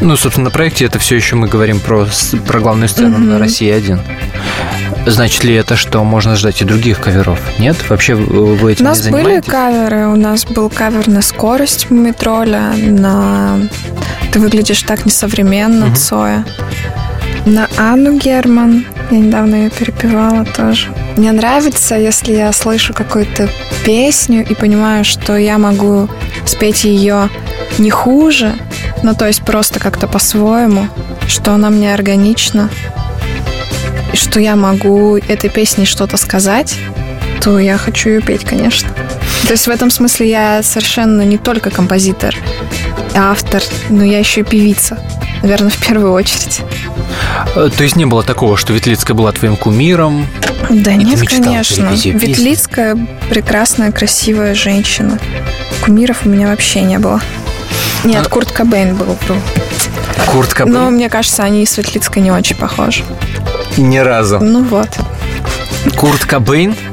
Ну, 0.00 0.16
собственно, 0.16 0.46
на 0.46 0.50
проекте 0.50 0.84
это 0.84 0.98
все 0.98 1.16
еще 1.16 1.36
мы 1.36 1.48
говорим 1.48 1.80
про, 1.80 2.06
про 2.46 2.60
главную 2.60 2.88
сцену 2.88 3.18
на 3.18 3.38
России 3.38 3.70
один. 3.70 4.00
Значит 5.06 5.44
ли 5.44 5.54
это, 5.54 5.76
что 5.76 6.04
можно 6.04 6.36
ждать 6.36 6.60
и 6.60 6.64
других 6.64 7.00
каверов? 7.00 7.40
Нет? 7.58 7.76
Вообще 7.88 8.14
вы 8.14 8.72
этим 8.72 8.84
У 8.84 8.88
нас 8.88 9.04
не 9.04 9.10
были 9.10 9.40
каверы. 9.40 10.08
У 10.08 10.16
нас 10.16 10.44
был 10.44 10.68
кавер 10.68 11.08
на 11.08 11.22
скорость 11.22 11.90
метроля, 11.90 12.72
на 12.76 13.58
«Ты 14.32 14.38
выглядишь 14.38 14.82
так 14.82 15.06
несовременно» 15.06 15.86
Мгм. 15.86 15.96
Цоя. 15.96 16.44
На 17.46 17.68
Анну 17.78 18.18
Герман. 18.18 18.84
Я 19.10 19.18
недавно 19.18 19.54
ее 19.54 19.70
перепевала 19.70 20.44
тоже. 20.44 20.88
Мне 21.16 21.32
нравится, 21.32 21.94
если 21.94 22.34
я 22.34 22.52
слышу 22.52 22.92
какую-то 22.92 23.48
песню 23.84 24.44
и 24.46 24.54
понимаю, 24.54 25.04
что 25.04 25.36
я 25.36 25.56
могу 25.56 26.08
спеть 26.44 26.84
ее 26.84 27.30
не 27.78 27.90
хуже, 27.90 28.54
ну 29.02 29.14
то 29.14 29.26
есть 29.26 29.42
просто 29.42 29.80
как-то 29.80 30.08
по-своему, 30.08 30.88
что 31.26 31.52
она 31.52 31.70
мне 31.70 31.94
органична, 31.94 32.68
и 34.12 34.16
что 34.16 34.40
я 34.40 34.56
могу 34.56 35.16
этой 35.16 35.48
песней 35.48 35.86
что-то 35.86 36.18
сказать, 36.18 36.76
то 37.40 37.58
я 37.58 37.78
хочу 37.78 38.10
ее 38.10 38.20
петь, 38.20 38.44
конечно. 38.44 38.90
То 39.46 39.52
есть 39.52 39.66
в 39.66 39.70
этом 39.70 39.90
смысле 39.90 40.28
я 40.28 40.62
совершенно 40.62 41.22
не 41.22 41.38
только 41.38 41.70
композитор, 41.70 42.36
автор, 43.14 43.62
но 43.88 44.04
я 44.04 44.18
еще 44.18 44.40
и 44.42 44.44
певица. 44.44 44.98
Наверное, 45.42 45.70
в 45.70 45.78
первую 45.78 46.12
очередь. 46.12 46.60
Э, 47.54 47.70
То 47.76 47.82
есть 47.84 47.96
не 47.96 48.04
было 48.06 48.22
такого, 48.22 48.56
что 48.56 48.72
Ветлицкая 48.72 49.16
была 49.16 49.32
твоим 49.32 49.56
кумиром? 49.56 50.26
Да 50.70 50.92
И 50.92 50.96
нет, 50.96 51.20
конечно. 51.28 51.90
Ветлицкая 51.94 52.96
прекрасная, 53.30 53.92
красивая 53.92 54.54
женщина. 54.54 55.18
Кумиров 55.84 56.24
у 56.24 56.28
меня 56.28 56.48
вообще 56.48 56.82
не 56.82 56.98
было. 56.98 57.20
Нет, 58.04 58.26
А- 58.26 58.28
Курт 58.28 58.52
Кобейн 58.52 58.94
был. 58.94 59.16
вру. 59.26 59.36
Курт 60.26 60.52
Кобейн? 60.54 60.74
Но 60.74 60.90
мне 60.90 61.08
кажется, 61.08 61.42
они 61.42 61.64
с 61.64 61.76
Ветлицкой 61.78 62.22
не 62.22 62.30
очень 62.30 62.56
похожи. 62.56 63.02
Ни 63.76 63.98
разу. 63.98 64.38
Ну 64.40 64.62
вот. 64.64 64.88
Курт 65.96 66.24
Кобейн? 66.24 66.74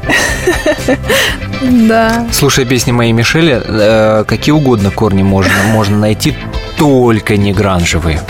Да. 1.61 2.27
Слушая 2.31 2.65
песни 2.65 2.91
моей 2.91 3.11
Мишели, 3.11 3.59
э, 3.65 4.23
какие 4.27 4.53
угодно 4.53 4.91
корни 4.91 5.23
можно, 5.23 5.53
можно 5.71 5.97
найти, 5.97 6.35
только 6.77 7.37
не 7.37 7.53
гранжевые. 7.53 8.21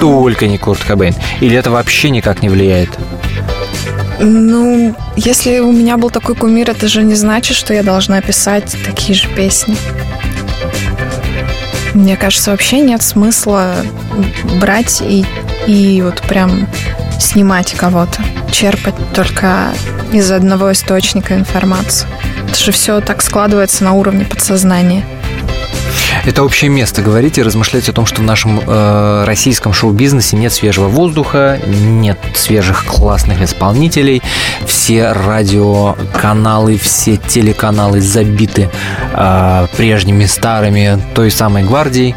Только 0.00 0.46
не 0.46 0.58
Курт 0.58 0.82
Кобейн. 0.82 1.14
Или 1.40 1.56
это 1.56 1.70
вообще 1.70 2.10
никак 2.10 2.42
не 2.42 2.48
влияет? 2.48 2.90
Ну, 4.18 4.94
если 5.16 5.60
у 5.60 5.72
меня 5.72 5.96
был 5.96 6.10
такой 6.10 6.34
кумир, 6.34 6.70
это 6.70 6.88
же 6.88 7.02
не 7.02 7.14
значит, 7.14 7.56
что 7.56 7.72
я 7.72 7.82
должна 7.82 8.20
писать 8.20 8.76
такие 8.84 9.14
же 9.14 9.28
песни. 9.28 9.76
Мне 11.94 12.16
кажется, 12.16 12.50
вообще 12.50 12.80
нет 12.80 13.02
смысла 13.02 13.74
брать 14.60 15.00
и, 15.00 15.24
и 15.66 16.02
вот 16.02 16.20
прям 16.22 16.68
снимать 17.18 17.72
кого-то, 17.72 18.22
черпать 18.52 18.94
только 19.14 19.68
из 20.12 20.30
одного 20.30 20.72
источника 20.72 21.34
информацию. 21.34 22.08
Это 22.48 22.58
же 22.58 22.72
все 22.72 23.00
так 23.00 23.22
складывается 23.22 23.84
на 23.84 23.92
уровне 23.92 24.24
подсознания. 24.24 25.04
Это 26.24 26.44
общее 26.44 26.70
место 26.70 27.02
говорить 27.02 27.38
и 27.38 27.42
размышлять 27.42 27.88
о 27.88 27.92
том, 27.92 28.04
что 28.06 28.20
в 28.20 28.24
нашем 28.24 28.60
э, 28.60 29.24
российском 29.24 29.72
шоу-бизнесе 29.72 30.36
нет 30.36 30.52
свежего 30.52 30.88
воздуха, 30.88 31.58
нет 31.66 32.18
свежих 32.34 32.84
классных 32.84 33.40
исполнителей, 33.40 34.22
все 34.66 35.12
радиоканалы, 35.12 36.76
все 36.76 37.16
телеканалы 37.16 38.00
забиты 38.00 38.68
э, 39.12 39.66
прежними 39.76 40.26
старыми 40.26 41.00
той 41.14 41.30
самой 41.30 41.64
гвардией. 41.64 42.14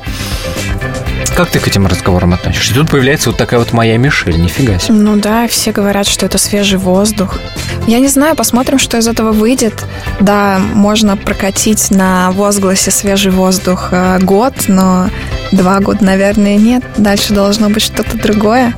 Как 1.36 1.50
ты 1.50 1.60
к 1.60 1.68
этим 1.68 1.88
разговорам 1.88 2.34
относишься? 2.34 2.74
И 2.74 2.76
тут 2.76 2.92
появляется 2.92 3.32
вот 3.32 3.38
такая 3.38 3.60
вот 3.60 3.74
моя 3.74 3.98
Мишель, 3.98 4.40
нифига 4.40 4.78
себе. 4.78 4.94
Ну 4.94 5.16
да, 5.16 5.48
все 5.48 5.72
говорят, 5.72 6.06
что 6.06 6.28
это 6.28 6.38
свежий 6.38 6.78
воздух. 6.78 7.40
Я 7.88 8.00
не 8.00 8.08
знаю, 8.08 8.36
посмотрим, 8.36 8.78
что 8.78 8.98
из 8.98 9.08
этого 9.08 9.32
выйдет. 9.32 9.84
Да, 10.20 10.60
можно 10.60 11.18
прокатить 11.18 11.90
на 11.90 12.32
возгласе 12.32 12.92
свежий 12.92 13.32
воздух 13.32 13.90
э, 13.92 14.20
год, 14.20 14.54
но 14.68 15.10
два 15.52 15.80
года, 15.80 16.04
наверное, 16.04 16.58
нет. 16.58 16.84
Дальше 16.98 17.34
должно 17.34 17.70
быть 17.70 17.82
что-то 17.82 18.16
другое. 18.18 18.76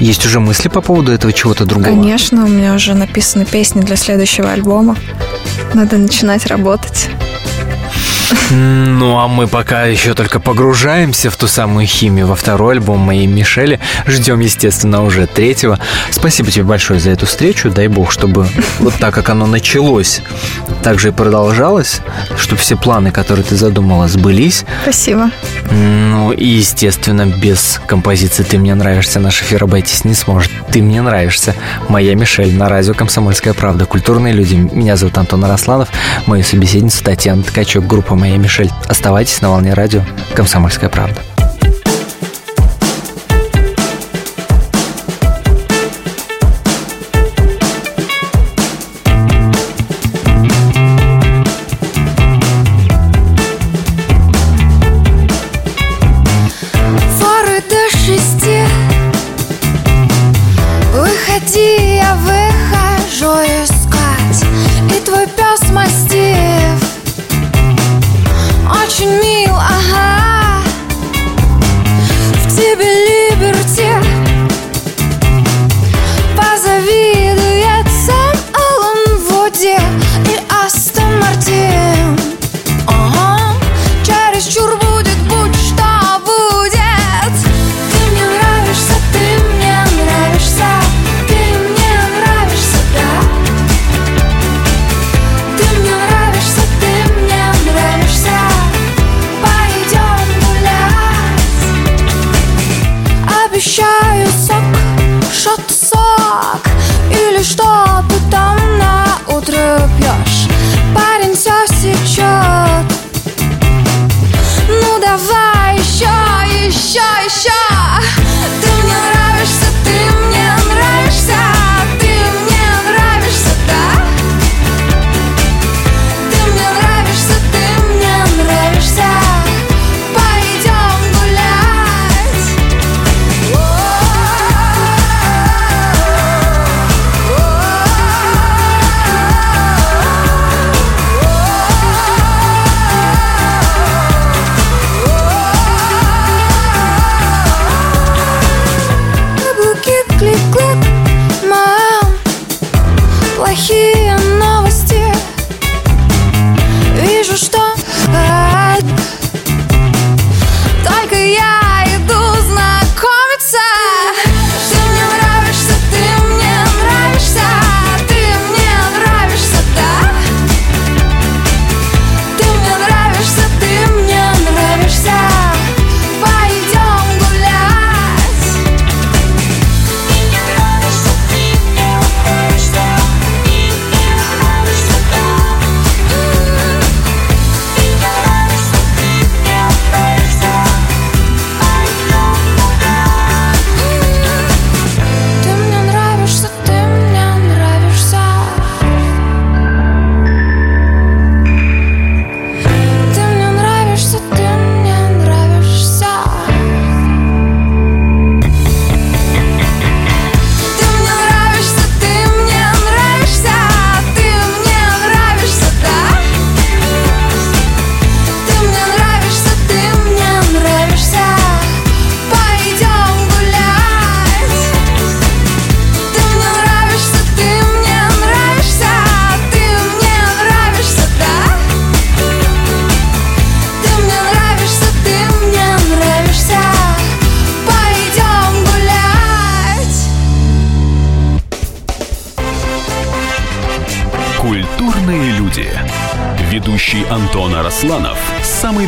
Есть 0.00 0.26
уже 0.26 0.40
мысли 0.40 0.68
по 0.68 0.80
поводу 0.80 1.12
этого 1.12 1.32
чего-то 1.32 1.64
другого? 1.64 1.94
Конечно, 1.94 2.44
у 2.44 2.48
меня 2.48 2.74
уже 2.74 2.94
написаны 2.94 3.44
песни 3.44 3.82
для 3.82 3.94
следующего 3.94 4.50
альбома. 4.50 4.96
Надо 5.72 5.98
начинать 5.98 6.46
работать. 6.46 7.08
Ну, 8.50 9.18
а 9.18 9.28
мы 9.28 9.46
пока 9.46 9.84
еще 9.84 10.14
только 10.14 10.40
погружаемся 10.40 11.30
в 11.30 11.36
ту 11.36 11.46
самую 11.46 11.86
химию 11.86 12.26
во 12.26 12.34
второй 12.34 12.74
альбом 12.74 13.00
моей 13.00 13.26
Мишели. 13.26 13.80
Ждем, 14.06 14.40
естественно, 14.40 15.02
уже 15.02 15.26
третьего. 15.26 15.78
Спасибо 16.10 16.50
тебе 16.50 16.64
большое 16.64 17.00
за 17.00 17.10
эту 17.10 17.26
встречу. 17.26 17.70
Дай 17.70 17.88
бог, 17.88 18.12
чтобы 18.12 18.46
вот 18.78 18.94
так, 18.94 19.14
как 19.14 19.30
оно 19.30 19.46
началось, 19.46 20.22
так 20.82 20.98
же 20.98 21.08
и 21.08 21.12
продолжалось, 21.12 22.00
чтобы 22.36 22.60
все 22.60 22.76
планы, 22.76 23.10
которые 23.10 23.44
ты 23.44 23.56
задумала, 23.56 24.08
сбылись. 24.08 24.64
Спасибо. 24.82 25.30
Ну, 25.70 26.32
и, 26.32 26.44
естественно, 26.46 27.26
без 27.26 27.80
композиции 27.86 28.42
«Ты 28.42 28.58
мне 28.58 28.74
нравишься» 28.74 29.20
наш 29.20 29.42
эфир 29.42 29.64
обойтись 29.64 30.04
не 30.04 30.14
сможет. 30.14 30.50
«Ты 30.70 30.82
мне 30.82 31.00
нравишься» 31.02 31.54
моя 31.88 32.14
Мишель 32.14 32.54
на 32.54 32.68
радио 32.68 32.94
«Комсомольская 32.94 33.54
правда». 33.54 33.86
Культурные 33.86 34.34
люди. 34.34 34.54
Меня 34.54 34.96
зовут 34.96 35.18
Антон 35.18 35.44
Арасланов. 35.44 35.88
Мою 36.26 36.44
собеседницу 36.44 37.02
Татьяна 37.02 37.42
Ткачук, 37.42 37.86
группа 37.86 38.14
«Моя 38.22 38.36
Мишель». 38.36 38.70
Оставайтесь 38.86 39.42
на 39.42 39.50
волне 39.50 39.74
радио 39.74 40.00
«Комсомольская 40.36 40.88
правда». 40.88 41.31